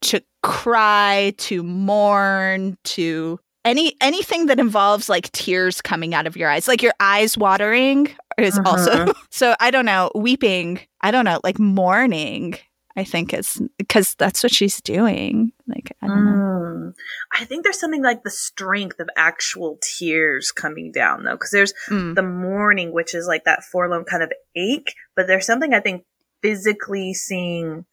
to 0.02 0.22
cry, 0.42 1.34
to 1.38 1.62
mourn, 1.62 2.76
to 2.84 3.40
any 3.64 3.96
anything 4.00 4.46
that 4.46 4.58
involves 4.58 5.08
like 5.08 5.30
tears 5.32 5.80
coming 5.80 6.14
out 6.14 6.26
of 6.26 6.36
your 6.36 6.50
eyes 6.50 6.66
like 6.66 6.82
your 6.82 6.92
eyes 6.98 7.38
watering 7.38 8.08
is 8.38 8.58
uh-huh. 8.58 8.70
also 8.70 9.12
so 9.30 9.54
i 9.60 9.70
don't 9.70 9.86
know 9.86 10.10
weeping 10.14 10.80
i 11.00 11.10
don't 11.10 11.24
know 11.24 11.40
like 11.44 11.58
mourning 11.58 12.54
i 12.96 13.04
think 13.04 13.32
is 13.32 13.60
because 13.78 14.14
that's 14.16 14.42
what 14.42 14.52
she's 14.52 14.80
doing 14.80 15.52
like 15.66 15.94
i 16.02 16.06
don't 16.06 16.18
mm. 16.18 16.24
know 16.24 16.92
i 17.32 17.44
think 17.44 17.64
there's 17.64 17.80
something 17.80 18.02
like 18.02 18.22
the 18.22 18.30
strength 18.30 19.00
of 19.00 19.08
actual 19.16 19.78
tears 19.82 20.52
coming 20.52 20.92
down 20.92 21.24
though 21.24 21.32
because 21.32 21.50
there's 21.50 21.74
mm. 21.88 22.14
the 22.14 22.22
mourning 22.22 22.92
which 22.92 23.14
is 23.14 23.26
like 23.26 23.44
that 23.44 23.64
forlorn 23.64 24.04
kind 24.04 24.22
of 24.22 24.32
ache 24.56 24.94
but 25.16 25.26
there's 25.26 25.46
something 25.46 25.74
i 25.74 25.80
think 25.80 26.04
physically 26.42 27.14
seeing 27.14 27.84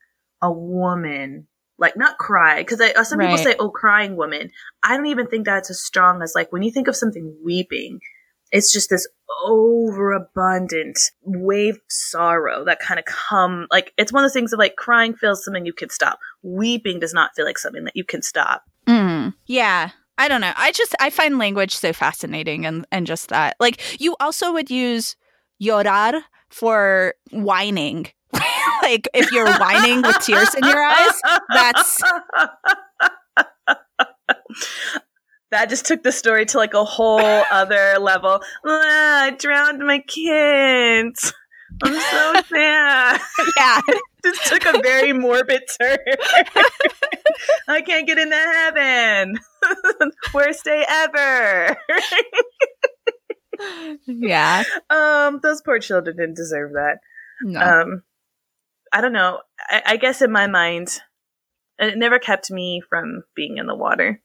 a 0.42 0.52
woman 0.52 1.48
like 1.78 1.96
not 1.96 2.18
cry 2.18 2.60
because 2.60 2.80
uh, 2.82 3.04
some 3.04 3.20
right. 3.20 3.30
people 3.30 3.44
say 3.44 3.56
oh 3.60 3.70
crying 3.70 4.16
woman 4.16 4.52
i 4.84 4.96
don't 4.96 5.08
even 5.08 5.28
think 5.28 5.46
that's 5.46 5.70
as 5.70 5.82
strong 5.82 6.22
as 6.22 6.34
like 6.36 6.52
when 6.52 6.62
you 6.62 6.72
think 6.72 6.88
of 6.88 6.96
something 6.96 7.36
weeping 7.44 8.00
it's 8.52 8.72
just 8.72 8.90
this 8.90 9.08
overabundant 9.46 11.00
wave 11.24 11.76
of 11.76 11.82
sorrow 11.88 12.66
that 12.66 12.80
kind 12.80 13.00
of 13.00 13.06
come 13.06 13.68
like 13.72 13.94
it's 13.98 14.12
one 14.12 14.24
of 14.24 14.30
those 14.30 14.34
things 14.34 14.54
of 14.54 14.60
like 14.60 14.76
crying 14.76 15.14
feels 15.14 15.44
something 15.44 15.66
you 15.66 15.74
can 15.74 15.90
stop. 15.90 16.20
Weeping 16.42 17.00
does 17.00 17.14
not 17.14 17.32
feel 17.36 17.46
like 17.46 17.58
something 17.58 17.84
that 17.86 17.96
you 17.96 18.04
can 18.04 18.22
stop. 18.22 18.64
Mm, 18.88 19.34
yeah. 19.46 19.92
I 20.18 20.28
don't 20.28 20.42
know. 20.42 20.52
I 20.58 20.74
just 20.74 20.96
i 21.00 21.10
find 21.10 21.38
language 21.38 21.76
so 21.76 21.94
fascinating 21.94 22.66
and 22.66 22.86
and 22.92 23.08
just 23.08 23.30
that. 23.30 23.56
Like 23.60 24.02
you 24.02 24.16
also 24.20 24.52
would 24.54 24.70
use 24.70 25.16
llorar 25.62 26.22
for 26.50 27.14
whining. 27.32 28.08
Like 28.82 29.10
if 29.14 29.32
you're 29.32 29.52
whining 29.60 30.02
with 30.02 30.20
tears 30.20 30.56
in 30.56 30.64
your 30.64 30.82
eyes, 30.82 31.22
that's 31.50 32.02
that 35.52 35.70
just 35.70 35.86
took 35.86 36.04
the 36.04 36.12
story 36.12 36.46
to 36.48 36.58
like 36.58 36.74
a 36.74 36.84
whole 36.84 37.20
other 37.52 37.98
level. 38.00 38.40
Ah, 38.66 39.24
I 39.24 39.32
drowned 39.32 39.86
my 39.86 40.00
kids. 40.00 41.34
I'm 41.84 41.94
so 41.94 42.42
sad. 42.48 43.22
yeah. 43.58 43.82
just 44.24 44.46
took 44.48 44.66
a 44.66 44.80
very 44.82 45.14
morbid 45.14 45.64
turn. 45.80 45.98
I 47.68 47.82
can't 47.82 48.08
get 48.08 48.18
into 48.18 48.36
heaven. 48.36 49.40
Worst 50.34 50.66
day 50.66 50.86
ever. 50.88 51.78
yeah. 54.08 54.64
Um, 54.90 55.40
those 55.42 55.62
poor 55.62 55.80
children 55.80 56.18
didn't 56.18 56.36
deserve 56.36 56.74
that. 56.74 56.98
No. 57.44 57.60
Um, 57.62 58.04
I 58.92 59.02
don't 59.02 59.14
know. 59.14 59.40
I, 59.60 59.82
I 59.86 59.98
guess 59.98 60.22
in 60.22 60.32
my 60.32 60.48
mind, 60.48 61.00
it 61.78 61.98
never 61.98 62.20
kept 62.20 62.52
me 62.52 62.82
from 62.90 63.24
being 63.36 63.58
in 63.58 63.68
the 63.68 63.76
water. 63.76 64.22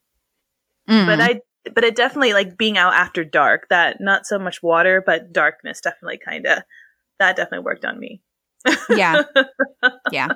Mm. 0.88 1.06
But 1.06 1.20
I, 1.20 1.40
but 1.74 1.84
it 1.84 1.96
definitely 1.96 2.32
like 2.32 2.58
being 2.58 2.76
out 2.76 2.94
after 2.94 3.24
dark. 3.24 3.68
That 3.70 4.00
not 4.00 4.26
so 4.26 4.38
much 4.38 4.62
water, 4.62 5.02
but 5.04 5.32
darkness 5.32 5.80
definitely 5.80 6.18
kind 6.18 6.46
of 6.46 6.62
that 7.18 7.36
definitely 7.36 7.64
worked 7.64 7.84
on 7.84 7.98
me. 7.98 8.20
yeah, 8.90 9.22
yeah, 10.12 10.28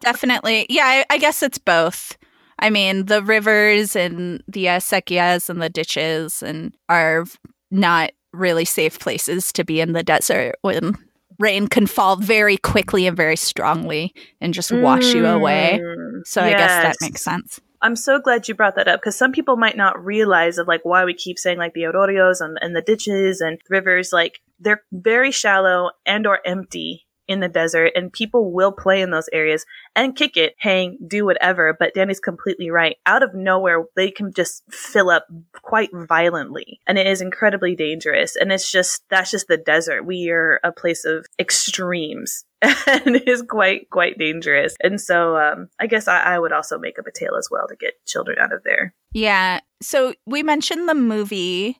definitely. 0.00 0.66
Yeah, 0.68 0.84
I, 0.84 1.14
I, 1.14 1.18
guess 1.18 1.42
it's 1.42 1.58
both. 1.58 2.16
I 2.58 2.68
mean, 2.68 3.06
the 3.06 3.22
rivers 3.22 3.96
and 3.96 4.42
the 4.46 4.68
uh, 4.68 4.80
sequias 4.80 5.48
and 5.48 5.62
the 5.62 5.70
ditches 5.70 6.42
and 6.42 6.74
are 6.90 7.24
not 7.70 8.10
really 8.32 8.66
safe 8.66 8.98
places 8.98 9.52
to 9.52 9.64
be 9.64 9.80
in 9.80 9.92
the 9.92 10.02
desert 10.02 10.56
when 10.60 10.94
rain 11.38 11.66
can 11.68 11.86
fall 11.86 12.16
very 12.16 12.58
quickly 12.58 13.06
and 13.06 13.16
very 13.16 13.36
strongly 13.36 14.14
and 14.40 14.52
just 14.52 14.70
wash 14.70 15.04
mm, 15.04 15.14
you 15.14 15.26
away. 15.26 15.80
Mm, 15.82 16.20
so 16.26 16.44
yes. 16.44 16.54
I 16.54 16.58
guess 16.58 16.82
that 16.82 16.96
makes 17.00 17.22
sense. 17.22 17.60
I'm 17.82 17.96
so 17.96 18.18
glad 18.18 18.46
you 18.46 18.54
brought 18.54 18.76
that 18.76 18.88
up 18.88 19.00
because 19.00 19.16
some 19.16 19.32
people 19.32 19.56
might 19.56 19.76
not 19.76 20.04
realize 20.04 20.58
of 20.58 20.68
like 20.68 20.84
why 20.84 21.04
we 21.04 21.14
keep 21.14 21.38
saying 21.38 21.58
like 21.58 21.72
the 21.72 21.82
arroyos 21.82 22.40
and, 22.40 22.58
and 22.60 22.76
the 22.76 22.82
ditches 22.82 23.40
and 23.40 23.58
rivers 23.68 24.10
like 24.12 24.40
they're 24.58 24.82
very 24.92 25.30
shallow 25.30 25.90
and 26.04 26.26
or 26.26 26.40
empty 26.44 27.06
in 27.26 27.38
the 27.40 27.48
desert 27.48 27.92
and 27.94 28.12
people 28.12 28.52
will 28.52 28.72
play 28.72 29.00
in 29.00 29.10
those 29.10 29.28
areas 29.32 29.64
and 29.94 30.16
kick 30.16 30.36
it, 30.36 30.54
hang, 30.58 30.98
do 31.06 31.24
whatever. 31.24 31.74
But 31.78 31.94
Danny's 31.94 32.18
completely 32.18 32.70
right. 32.70 32.96
Out 33.06 33.22
of 33.22 33.34
nowhere, 33.34 33.84
they 33.94 34.10
can 34.10 34.32
just 34.32 34.64
fill 34.68 35.10
up 35.10 35.26
quite 35.62 35.90
violently 35.92 36.80
and 36.88 36.98
it 36.98 37.06
is 37.06 37.20
incredibly 37.20 37.76
dangerous. 37.76 38.34
And 38.34 38.50
it's 38.50 38.70
just, 38.70 39.04
that's 39.10 39.30
just 39.30 39.46
the 39.46 39.56
desert. 39.56 40.04
We 40.04 40.28
are 40.30 40.58
a 40.64 40.72
place 40.72 41.04
of 41.04 41.24
extremes 41.38 42.44
and 42.86 43.16
it 43.16 43.28
is 43.28 43.42
quite, 43.42 43.90
quite 43.90 44.18
dangerous. 44.18 44.76
And 44.82 45.00
so, 45.00 45.36
um, 45.36 45.68
I 45.80 45.86
guess 45.86 46.08
I, 46.08 46.34
I 46.34 46.38
would 46.38 46.52
also 46.52 46.78
make 46.78 46.98
up 46.98 47.06
a 47.06 47.12
tale 47.12 47.36
as 47.36 47.48
well 47.50 47.66
to 47.68 47.76
get 47.76 48.04
children 48.06 48.38
out 48.38 48.52
of 48.52 48.62
there. 48.64 48.94
Yeah. 49.12 49.60
So 49.82 50.14
we 50.26 50.42
mentioned 50.42 50.88
the 50.88 50.94
movie 50.94 51.78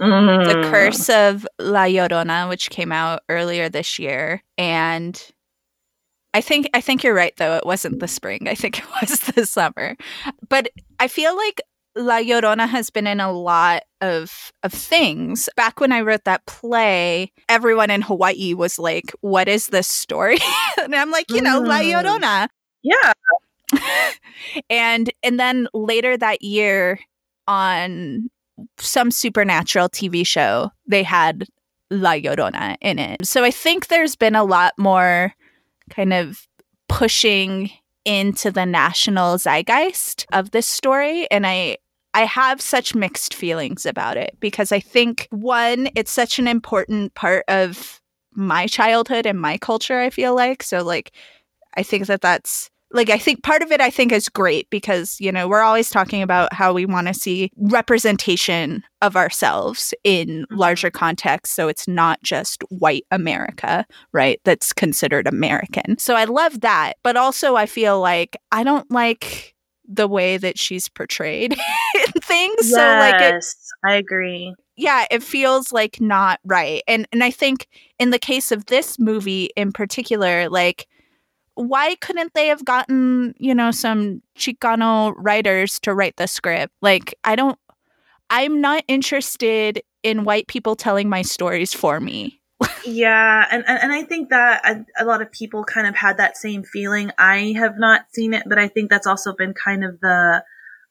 Mm. 0.00 0.44
The 0.44 0.68
Curse 0.68 1.08
of 1.08 1.46
La 1.58 1.84
Llorona, 1.84 2.48
which 2.48 2.70
came 2.70 2.92
out 2.92 3.22
earlier 3.28 3.68
this 3.68 3.98
year, 3.98 4.42
and 4.58 5.20
I 6.34 6.42
think 6.42 6.68
I 6.74 6.82
think 6.82 7.02
you're 7.02 7.14
right 7.14 7.34
though. 7.36 7.56
It 7.56 7.64
wasn't 7.64 8.00
the 8.00 8.08
spring. 8.08 8.46
I 8.46 8.54
think 8.54 8.78
it 8.78 8.84
was 9.00 9.20
the 9.34 9.46
summer. 9.46 9.96
But 10.48 10.68
I 11.00 11.08
feel 11.08 11.34
like 11.34 11.62
La 11.96 12.18
Llorona 12.18 12.68
has 12.68 12.90
been 12.90 13.06
in 13.06 13.20
a 13.20 13.32
lot 13.32 13.82
of 14.00 14.52
of 14.62 14.72
things. 14.72 15.48
Back 15.56 15.80
when 15.80 15.92
I 15.92 16.02
wrote 16.02 16.24
that 16.24 16.44
play, 16.46 17.32
everyone 17.48 17.90
in 17.90 18.02
Hawaii 18.02 18.54
was 18.54 18.78
like, 18.78 19.12
"What 19.20 19.48
is 19.48 19.68
this 19.68 19.88
story?" 19.88 20.38
and 20.82 20.94
I'm 20.94 21.10
like, 21.10 21.30
you 21.30 21.40
know, 21.40 21.62
mm. 21.62 21.66
La 21.66 21.80
Llorona. 21.80 22.48
Yeah. 22.82 23.12
and 24.70 25.10
and 25.22 25.40
then 25.40 25.68
later 25.72 26.16
that 26.16 26.42
year 26.42 27.00
on 27.48 28.30
some 28.78 29.10
supernatural 29.10 29.88
TV 29.88 30.26
show, 30.26 30.70
they 30.86 31.02
had 31.02 31.46
La 31.90 32.12
Llorona 32.12 32.76
in 32.80 32.98
it. 32.98 33.26
So 33.26 33.42
I 33.42 33.50
think 33.50 33.88
there's 33.88 34.16
been 34.16 34.34
a 34.34 34.44
lot 34.44 34.74
more 34.78 35.32
kind 35.90 36.12
of 36.12 36.46
pushing 36.88 37.70
into 38.04 38.50
the 38.50 38.64
national 38.64 39.36
zeitgeist 39.38 40.26
of 40.32 40.52
this 40.52 40.66
story. 40.66 41.28
And 41.30 41.46
I 41.46 41.78
I 42.16 42.24
have 42.24 42.62
such 42.62 42.94
mixed 42.94 43.34
feelings 43.34 43.84
about 43.84 44.16
it 44.16 44.38
because 44.40 44.72
I 44.72 44.80
think 44.80 45.28
one, 45.30 45.90
it's 45.94 46.10
such 46.10 46.38
an 46.38 46.48
important 46.48 47.14
part 47.14 47.44
of 47.46 48.00
my 48.32 48.66
childhood 48.66 49.26
and 49.26 49.38
my 49.38 49.58
culture, 49.58 50.00
I 50.00 50.08
feel 50.08 50.34
like. 50.34 50.62
So 50.62 50.82
like 50.82 51.12
I 51.76 51.82
think 51.82 52.06
that 52.06 52.22
that's 52.22 52.70
like 52.90 53.10
I 53.10 53.18
think 53.18 53.42
part 53.42 53.60
of 53.60 53.70
it 53.70 53.82
I 53.82 53.90
think 53.90 54.12
is 54.12 54.30
great 54.30 54.70
because 54.70 55.20
you 55.20 55.30
know 55.30 55.46
we're 55.46 55.60
always 55.60 55.90
talking 55.90 56.22
about 56.22 56.54
how 56.54 56.72
we 56.72 56.86
want 56.86 57.06
to 57.08 57.12
see 57.12 57.50
representation 57.58 58.82
of 59.02 59.14
ourselves 59.14 59.92
in 60.02 60.26
Mm-hmm. 60.46 60.56
larger 60.56 60.90
contexts 60.90 61.54
so 61.54 61.68
it's 61.68 61.86
not 61.86 62.22
just 62.22 62.62
white 62.70 63.04
America 63.10 63.84
right 64.12 64.40
that's 64.44 64.72
considered 64.72 65.26
American 65.26 65.98
so 65.98 66.14
I 66.14 66.24
love 66.24 66.62
that 66.62 66.94
but 67.02 67.16
also 67.16 67.56
I 67.56 67.66
feel 67.66 68.00
like 68.00 68.36
I 68.52 68.64
don't 68.64 68.90
like 68.90 69.54
the 69.88 70.08
way 70.08 70.36
that 70.36 70.58
she's 70.58 70.88
portrayed 70.88 71.56
in 72.30 72.56
things 72.56 72.70
so 72.70 72.76
like 72.76 73.20
it, 73.20 73.34
yes, 73.34 73.56
I 73.84 73.94
agree. 73.94 74.54
yeah 74.76 75.06
it 75.10 75.22
feels 75.22 75.72
like 75.72 76.00
not 76.00 76.40
right 76.44 76.82
and 76.86 77.06
and 77.12 77.22
i 77.22 77.30
think 77.30 77.68
in 77.98 78.10
the 78.10 78.18
case 78.18 78.52
of 78.52 78.66
this 78.66 78.98
movie 78.98 79.50
in 79.56 79.72
particular 79.72 80.48
like 80.48 80.86
why 81.54 81.94
couldn't 81.96 82.34
they 82.34 82.48
have 82.48 82.64
gotten 82.64 83.34
you 83.38 83.54
know 83.54 83.70
some 83.70 84.22
chicano 84.38 85.14
writers 85.16 85.78
to 85.80 85.94
write 85.94 86.16
the 86.16 86.26
script 86.26 86.72
like 86.82 87.14
i 87.24 87.34
don't 87.34 87.58
i'm 88.30 88.60
not 88.60 88.84
interested 88.88 89.82
in 90.02 90.24
white 90.24 90.46
people 90.46 90.76
telling 90.76 91.08
my 91.08 91.22
stories 91.22 91.72
for 91.72 92.00
me 92.00 92.40
Yeah, 92.86 93.44
and, 93.50 93.64
and 93.66 93.78
and 93.82 93.92
I 93.92 94.04
think 94.04 94.30
that 94.30 94.64
a, 94.64 95.02
a 95.02 95.04
lot 95.04 95.20
of 95.20 95.30
people 95.32 95.64
kind 95.64 95.86
of 95.86 95.94
had 95.94 96.18
that 96.18 96.36
same 96.36 96.62
feeling. 96.62 97.10
I 97.18 97.52
have 97.56 97.74
not 97.76 98.02
seen 98.12 98.32
it, 98.32 98.44
but 98.46 98.58
I 98.58 98.68
think 98.68 98.90
that's 98.90 99.06
also 99.06 99.34
been 99.34 99.52
kind 99.52 99.84
of 99.84 100.00
the 100.00 100.44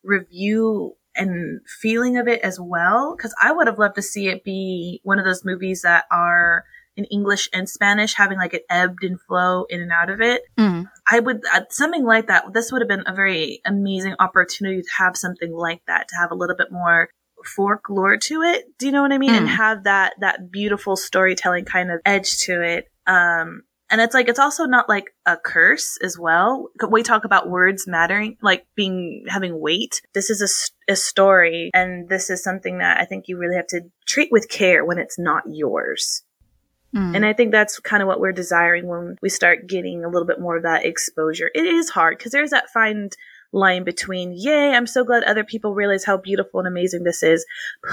review 0.04 0.96
and 1.16 1.62
feeling 1.82 2.18
of 2.18 2.28
it 2.28 2.42
as 2.42 2.60
well. 2.60 3.16
Because 3.16 3.34
I 3.42 3.52
would 3.52 3.68
have 3.68 3.80
loved 3.80 3.96
to 3.96 4.02
see 4.02 4.28
it 4.28 4.44
be 4.44 5.02
one 5.04 5.20
of 5.20 5.26
those 5.26 5.46
movies 5.46 5.82
that 5.84 6.06
are 6.12 6.66
in 6.98 7.06
English 7.06 7.50
and 7.52 7.68
Spanish, 7.68 8.14
having 8.14 8.38
like 8.38 8.54
it 8.54 8.64
ebbed 8.70 9.04
and 9.04 9.20
flow 9.20 9.66
in 9.70 9.82
and 9.82 9.92
out 9.92 10.10
of 10.10 10.22
it. 10.22 10.44
I 11.12 11.20
would 11.20 11.42
uh, 11.54 11.62
something 11.70 12.06
like 12.06 12.28
that. 12.28 12.54
This 12.54 12.72
would 12.72 12.82
have 12.82 12.88
been 12.88 13.04
a 13.06 13.14
very 13.14 13.62
amazing 13.66 14.16
opportunity 14.20 14.82
to 14.82 14.90
have 14.98 15.18
something 15.18 15.52
like 15.54 15.82
that, 15.88 16.08
to 16.08 16.16
have 16.16 16.32
a 16.32 16.36
little 16.36 16.56
bit 16.56 16.72
more 16.72 17.10
folklore 17.44 18.18
to 18.18 18.42
it. 18.42 18.66
Do 18.80 18.86
you 18.88 18.92
know 18.92 19.02
what 19.02 19.12
I 19.12 19.18
mean? 19.18 19.36
And 19.36 19.48
Mm. 19.48 19.52
have 19.52 19.84
that 19.84 20.14
that 20.22 20.52
beautiful 20.52 20.96
storytelling 20.96 21.66
kind 21.66 21.92
of 21.92 22.00
edge 22.06 22.40
to 22.46 22.62
it. 22.62 22.90
Um, 23.06 23.64
and 23.90 24.02
it's 24.02 24.14
like 24.14 24.28
it's 24.28 24.40
also 24.40 24.66
not 24.66 24.90
like 24.90 25.14
a 25.26 25.38
curse 25.38 25.98
as 26.04 26.18
well. 26.18 26.70
We 26.90 27.04
talk 27.04 27.24
about 27.24 27.50
words 27.50 27.88
mattering, 27.88 28.38
like 28.42 28.66
being 28.76 29.26
having 29.28 29.60
weight. 29.60 30.02
This 30.14 30.30
is 30.30 30.42
a, 30.42 30.92
a 30.94 30.96
story, 30.96 31.70
and 31.74 32.10
this 32.10 32.30
is 32.30 32.44
something 32.44 32.80
that 32.80 33.00
I 33.00 33.06
think 33.06 33.28
you 33.28 33.38
really 33.38 33.56
have 33.56 33.68
to 33.68 33.82
treat 34.06 34.32
with 34.32 34.50
care 34.50 34.84
when 34.84 34.98
it's 34.98 35.20
not 35.20 35.44
yours. 35.48 36.24
Mm. 36.96 37.16
And 37.16 37.26
I 37.26 37.34
think 37.34 37.52
that's 37.52 37.80
kind 37.80 38.02
of 38.02 38.08
what 38.08 38.20
we're 38.20 38.32
desiring 38.32 38.88
when 38.88 39.18
we 39.22 39.30
start 39.30 39.68
getting 39.68 40.04
a 40.04 40.10
little 40.10 40.28
bit 40.28 40.40
more 40.40 40.58
of 40.58 40.64
that 40.64 40.86
exposure. 40.86 41.52
It 41.54 41.66
is 41.66 41.90
hard 41.90 42.18
because 42.18 42.32
there's 42.32 42.52
that 42.52 42.70
fine 42.70 43.10
line 43.52 43.84
between, 43.84 44.34
yay, 44.34 44.72
I'm 44.72 44.88
so 44.88 45.04
glad 45.04 45.24
other 45.24 45.44
people 45.44 45.74
realize 45.74 46.06
how 46.06 46.18
beautiful 46.18 46.60
and 46.60 46.68
amazing 46.68 47.04
this 47.04 47.22
is. 47.22 47.46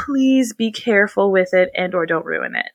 Please 0.05 0.53
be 0.53 0.71
careful 0.71 1.33
with 1.33 1.53
it 1.53 1.71
and 1.75 1.95
or 1.95 2.07
don't 2.07 2.25
ruin 2.25 2.55
it. 2.55 2.71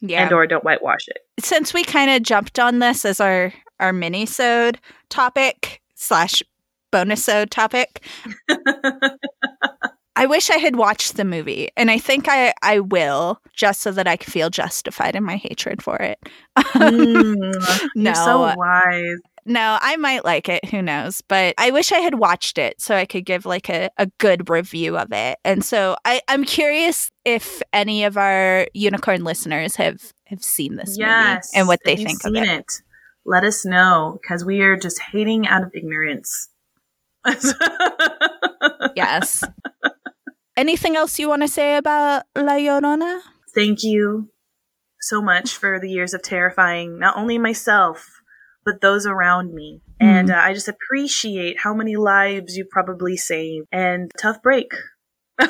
Yeah 0.00 0.22
And 0.24 0.32
or 0.32 0.46
don't 0.46 0.64
whitewash 0.64 1.06
it. 1.08 1.18
since 1.40 1.72
we 1.74 1.84
kind 1.84 2.10
of 2.10 2.22
jumped 2.22 2.58
on 2.58 2.78
this 2.78 3.04
as 3.04 3.20
our 3.20 3.52
our 3.78 3.92
mini 3.92 4.26
sode 4.26 4.78
topic 5.08 5.80
slash 5.94 6.42
bonus 6.90 7.24
sode 7.24 7.50
topic 7.50 8.04
I 10.16 10.26
wish 10.26 10.50
I 10.50 10.56
had 10.58 10.76
watched 10.76 11.16
the 11.16 11.24
movie, 11.24 11.70
and 11.78 11.90
I 11.90 11.96
think 11.96 12.26
I, 12.28 12.52
I 12.62 12.80
will, 12.80 13.40
just 13.54 13.80
so 13.80 13.90
that 13.92 14.06
I 14.06 14.16
can 14.16 14.30
feel 14.30 14.50
justified 14.50 15.16
in 15.16 15.22
my 15.24 15.36
hatred 15.36 15.82
for 15.82 15.96
it. 15.96 16.18
Mm, 16.74 17.88
no, 17.94 18.10
You're 18.10 18.14
so 18.14 18.54
wise. 18.56 19.18
No, 19.44 19.78
I 19.80 19.96
might 19.96 20.24
like 20.24 20.48
it. 20.48 20.64
Who 20.66 20.82
knows? 20.82 21.22
But 21.28 21.54
I 21.58 21.70
wish 21.70 21.92
I 21.92 21.98
had 21.98 22.16
watched 22.16 22.58
it 22.58 22.80
so 22.80 22.94
I 22.94 23.04
could 23.06 23.24
give 23.24 23.46
like 23.46 23.68
a, 23.68 23.90
a 23.96 24.06
good 24.18 24.48
review 24.50 24.96
of 24.96 25.12
it. 25.12 25.38
And 25.44 25.64
so 25.64 25.96
I, 26.04 26.20
I'm 26.28 26.44
curious 26.44 27.10
if 27.24 27.62
any 27.72 28.04
of 28.04 28.16
our 28.16 28.66
unicorn 28.74 29.24
listeners 29.24 29.76
have 29.76 30.12
have 30.26 30.42
seen 30.44 30.76
this 30.76 30.96
Yes. 30.98 31.50
movie 31.52 31.58
and 31.60 31.68
what 31.68 31.80
they 31.84 31.96
think 31.96 32.24
of 32.24 32.34
seen 32.34 32.44
it. 32.44 32.66
Let 33.24 33.44
us 33.44 33.64
know 33.64 34.18
because 34.22 34.44
we 34.44 34.60
are 34.62 34.76
just 34.76 35.00
hating 35.00 35.46
out 35.46 35.62
of 35.62 35.72
ignorance. 35.74 36.48
Yes. 38.96 39.44
Anything 40.56 40.96
else 40.96 41.18
you 41.18 41.28
want 41.28 41.42
to 41.42 41.48
say 41.48 41.76
about 41.76 42.24
La 42.36 42.52
Llorona? 42.54 43.20
Thank 43.54 43.82
you 43.82 44.28
so 45.00 45.22
much 45.22 45.56
for 45.56 45.80
the 45.80 45.88
years 45.90 46.12
of 46.12 46.22
terrifying 46.22 46.98
not 46.98 47.16
only 47.16 47.38
myself, 47.38 48.19
but 48.64 48.80
those 48.80 49.06
around 49.06 49.54
me. 49.54 49.80
And 50.00 50.30
uh, 50.30 50.36
I 50.36 50.54
just 50.54 50.68
appreciate 50.68 51.58
how 51.60 51.74
many 51.74 51.96
lives 51.96 52.56
you 52.56 52.64
probably 52.64 53.16
saved. 53.16 53.66
And 53.72 54.10
tough 54.20 54.42
break. 54.42 54.72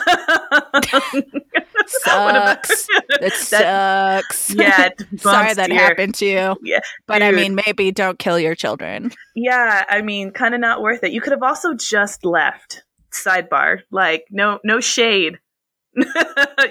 Sucks. 1.87 2.87
It 3.23 3.33
sucks. 3.35 4.51
yeah, 4.55 4.87
it 4.87 5.21
Sorry 5.21 5.53
that 5.53 5.69
your- 5.69 5.79
happened 5.79 6.15
to 6.17 6.25
you. 6.27 6.57
Yeah, 6.63 6.81
But 7.07 7.23
I 7.23 7.33
mean, 7.33 7.55
maybe 7.55 7.91
don't 7.91 8.19
kill 8.19 8.39
your 8.39 8.55
children. 8.55 9.11
Yeah, 9.35 9.85
I 9.89 10.01
mean, 10.03 10.31
kind 10.31 10.55
of 10.55 10.61
not 10.61 10.81
worth 10.81 11.03
it. 11.05 11.13
You 11.13 11.21
could 11.21 11.33
have 11.33 11.43
also 11.43 11.75
just 11.75 12.25
left. 12.25 12.85
Sidebar, 13.13 13.81
like 13.91 14.25
no, 14.31 14.61
no 14.65 14.81
shade. 14.81 15.39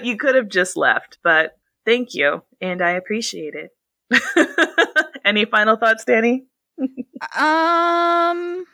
you 0.02 0.16
could 0.16 0.34
have 0.34 0.48
just 0.48 0.76
left, 0.76 1.18
but 1.22 1.52
thank 1.84 2.14
you, 2.14 2.42
and 2.60 2.80
I 2.82 2.92
appreciate 2.92 3.54
it. 3.54 3.70
Any 5.30 5.44
final 5.44 5.76
thoughts, 5.76 6.04
Danny? 6.04 6.44
Um, 7.38 8.64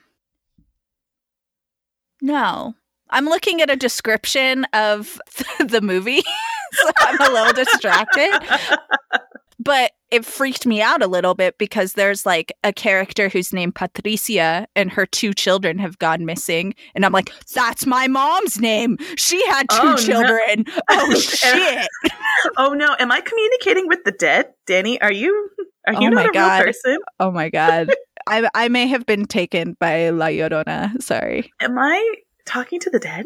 no. 2.22 2.74
I'm 3.10 3.26
looking 3.26 3.60
at 3.60 3.68
a 3.68 3.76
description 3.76 4.64
of 4.72 5.20
the 5.58 5.82
movie, 5.82 6.22
so 6.72 6.90
I'm 7.00 7.20
a 7.20 7.30
little 7.30 7.52
distracted. 7.52 8.30
But 9.58 9.92
it 10.10 10.24
freaked 10.24 10.66
me 10.66 10.80
out 10.82 11.02
a 11.02 11.06
little 11.06 11.34
bit 11.34 11.58
because 11.58 11.94
there's 11.94 12.24
like 12.26 12.52
a 12.62 12.72
character 12.72 13.28
who's 13.28 13.52
named 13.52 13.74
Patricia 13.74 14.68
and 14.76 14.90
her 14.92 15.04
two 15.06 15.32
children 15.34 15.78
have 15.78 15.98
gone 15.98 16.24
missing. 16.24 16.74
And 16.94 17.04
I'm 17.04 17.12
like, 17.12 17.32
that's 17.54 17.86
my 17.86 18.06
mom's 18.06 18.60
name. 18.60 18.98
She 19.16 19.44
had 19.48 19.68
two 19.68 19.76
Oh, 19.80 19.88
no. 19.92 19.96
children. 19.96 20.64
Oh, 20.90 21.14
shit. 21.18 21.88
oh 22.56 22.74
no, 22.74 22.94
am 22.98 23.10
I 23.10 23.20
communicating 23.20 23.88
with 23.88 24.04
the 24.04 24.12
dead, 24.12 24.52
Danny? 24.66 25.00
Are 25.00 25.12
you? 25.12 25.50
Are 25.88 25.94
you 25.94 26.08
Oh 26.08 26.10
not 26.10 26.14
my 26.14 26.24
a 26.24 26.32
God. 26.32 26.58
real 26.58 26.66
person? 26.66 26.98
Oh, 27.18 27.30
my 27.30 27.48
God. 27.48 27.90
I, 28.28 28.48
I 28.54 28.68
may 28.68 28.86
have 28.88 29.06
been 29.06 29.24
taken 29.24 29.76
by 29.80 30.10
La 30.10 30.26
Llorona. 30.26 31.00
Sorry. 31.02 31.52
Am 31.60 31.78
I 31.78 32.14
talking 32.44 32.78
to 32.80 32.90
the 32.90 32.98
dead? 32.98 33.24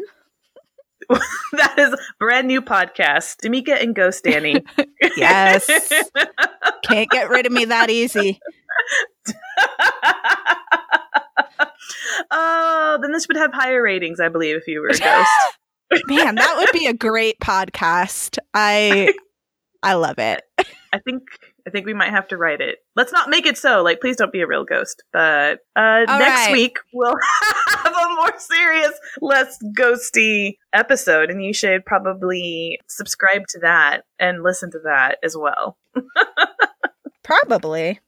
that 1.53 1.75
is 1.77 1.95
brand 2.19 2.47
new 2.47 2.61
podcast. 2.61 3.37
Damika 3.43 3.81
and 3.81 3.95
Ghost 3.95 4.23
Danny. 4.23 4.63
Yes. 5.17 5.67
Can't 6.83 7.09
get 7.09 7.29
rid 7.29 7.45
of 7.47 7.51
me 7.51 7.65
that 7.65 7.89
easy. 7.89 8.39
oh, 12.31 12.99
then 13.01 13.11
this 13.11 13.27
would 13.27 13.35
have 13.37 13.51
higher 13.51 13.81
ratings, 13.81 14.19
I 14.19 14.29
believe, 14.29 14.55
if 14.57 14.67
you 14.67 14.79
were 14.79 14.89
a 14.89 14.97
ghost. 14.97 15.29
Man, 16.05 16.35
that 16.35 16.55
would 16.57 16.71
be 16.71 16.85
a 16.85 16.93
great 16.93 17.39
podcast. 17.39 18.37
I 18.53 19.13
I 19.83 19.95
love 19.95 20.19
it. 20.19 20.43
I 20.93 20.99
think 20.99 21.23
I 21.67 21.69
think 21.69 21.85
we 21.85 21.93
might 21.93 22.09
have 22.11 22.27
to 22.29 22.37
write 22.37 22.61
it. 22.61 22.79
Let's 22.95 23.11
not 23.11 23.29
make 23.29 23.45
it 23.45 23.57
so. 23.57 23.81
Like, 23.83 24.01
please 24.01 24.15
don't 24.15 24.31
be 24.31 24.41
a 24.41 24.47
real 24.47 24.63
ghost. 24.65 25.03
But 25.13 25.59
uh, 25.75 26.05
All 26.07 26.19
next 26.19 26.47
right. 26.47 26.51
week 26.51 26.77
we'll 26.93 27.15
have 27.69 27.93
a 27.93 28.15
more 28.15 28.37
serious, 28.37 28.91
less 29.21 29.57
ghosty 29.77 30.57
episode, 30.73 31.29
and 31.29 31.43
you 31.43 31.53
should 31.53 31.85
probably 31.85 32.79
subscribe 32.87 33.43
to 33.49 33.59
that 33.59 34.01
and 34.19 34.43
listen 34.43 34.71
to 34.71 34.79
that 34.85 35.17
as 35.23 35.35
well. 35.37 35.77
Probably. 37.23 37.99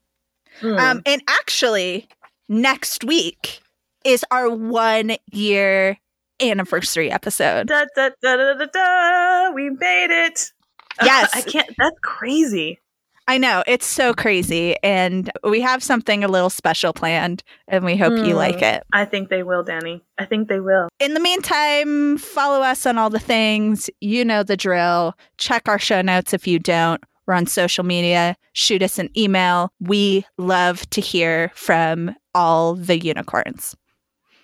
Hmm. 0.60 0.78
Um 0.78 1.02
and 1.06 1.22
actually 1.28 2.08
next 2.50 3.04
week 3.04 3.62
is 4.04 4.26
our 4.32 4.50
1 4.50 5.16
year 5.32 5.98
anniversary 6.42 7.10
episode. 7.10 7.68
da, 7.68 7.86
da, 7.96 8.10
da, 8.22 8.36
da, 8.36 8.54
da, 8.54 8.66
da, 8.66 9.52
we 9.52 9.70
made 9.70 10.12
it. 10.28 10.52
Yes. 11.04 11.32
I 11.34 11.42
can't. 11.42 11.68
That's 11.76 11.98
crazy. 12.04 12.80
I 13.28 13.38
know, 13.38 13.64
it's 13.66 13.86
so 13.86 14.14
crazy 14.14 14.76
and 14.84 15.32
we 15.44 15.62
have 15.62 15.82
something 15.82 16.24
a 16.24 16.28
little 16.28 16.50
special 16.50 16.92
planned 16.92 17.42
and 17.70 17.86
we 17.86 17.96
hope 17.96 18.14
you 18.14 18.32
Hmm. 18.32 18.38
like 18.38 18.62
it. 18.62 18.84
I 18.92 19.06
think 19.06 19.30
they 19.30 19.44
will, 19.44 19.64
Danny. 19.64 20.02
I 20.18 20.26
think 20.26 20.50
they 20.50 20.60
will. 20.60 20.90
In 21.00 21.14
the 21.14 21.20
meantime, 21.22 22.18
follow 22.18 22.62
us 22.62 22.86
on 22.86 22.98
all 22.98 23.10
the 23.10 23.20
things. 23.20 23.90
You 24.02 24.26
know 24.26 24.44
the 24.44 24.58
drill. 24.58 25.14
Check 25.38 25.70
our 25.70 25.80
show 25.80 26.02
notes 26.02 26.34
if 26.34 26.46
you 26.48 26.60
don't. 26.60 27.02
We're 27.26 27.36
on 27.36 27.46
social 27.48 27.86
media. 27.86 28.36
Shoot 28.52 28.82
us 28.84 29.00
an 29.00 29.10
email. 29.18 29.72
We 29.80 30.26
love 30.38 30.90
to 30.90 31.00
hear 31.00 31.52
from 31.56 32.16
all 32.36 32.76
the 32.76 33.00
unicorns. 33.00 33.76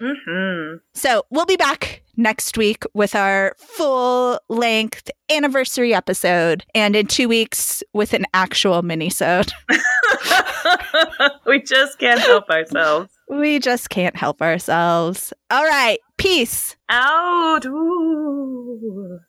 Hmm 0.01 0.75
So 0.93 1.23
we'll 1.29 1.45
be 1.45 1.57
back 1.57 2.03
next 2.17 2.57
week 2.57 2.83
with 2.93 3.15
our 3.15 3.55
full 3.57 4.39
length 4.49 5.09
anniversary 5.29 5.93
episode, 5.93 6.65
and 6.75 6.95
in 6.95 7.07
two 7.07 7.29
weeks 7.29 7.83
with 7.93 8.13
an 8.13 8.25
actual 8.33 8.81
mini-sode. 8.81 9.51
we 11.45 11.61
just 11.61 11.99
can't 11.99 12.19
help 12.19 12.49
ourselves. 12.49 13.11
We 13.29 13.59
just 13.59 13.89
can't 13.89 14.15
help 14.15 14.41
ourselves. 14.41 15.33
All 15.49 15.63
right. 15.63 15.99
Peace. 16.17 16.75
Out. 16.89 17.65
Ooh. 17.65 19.19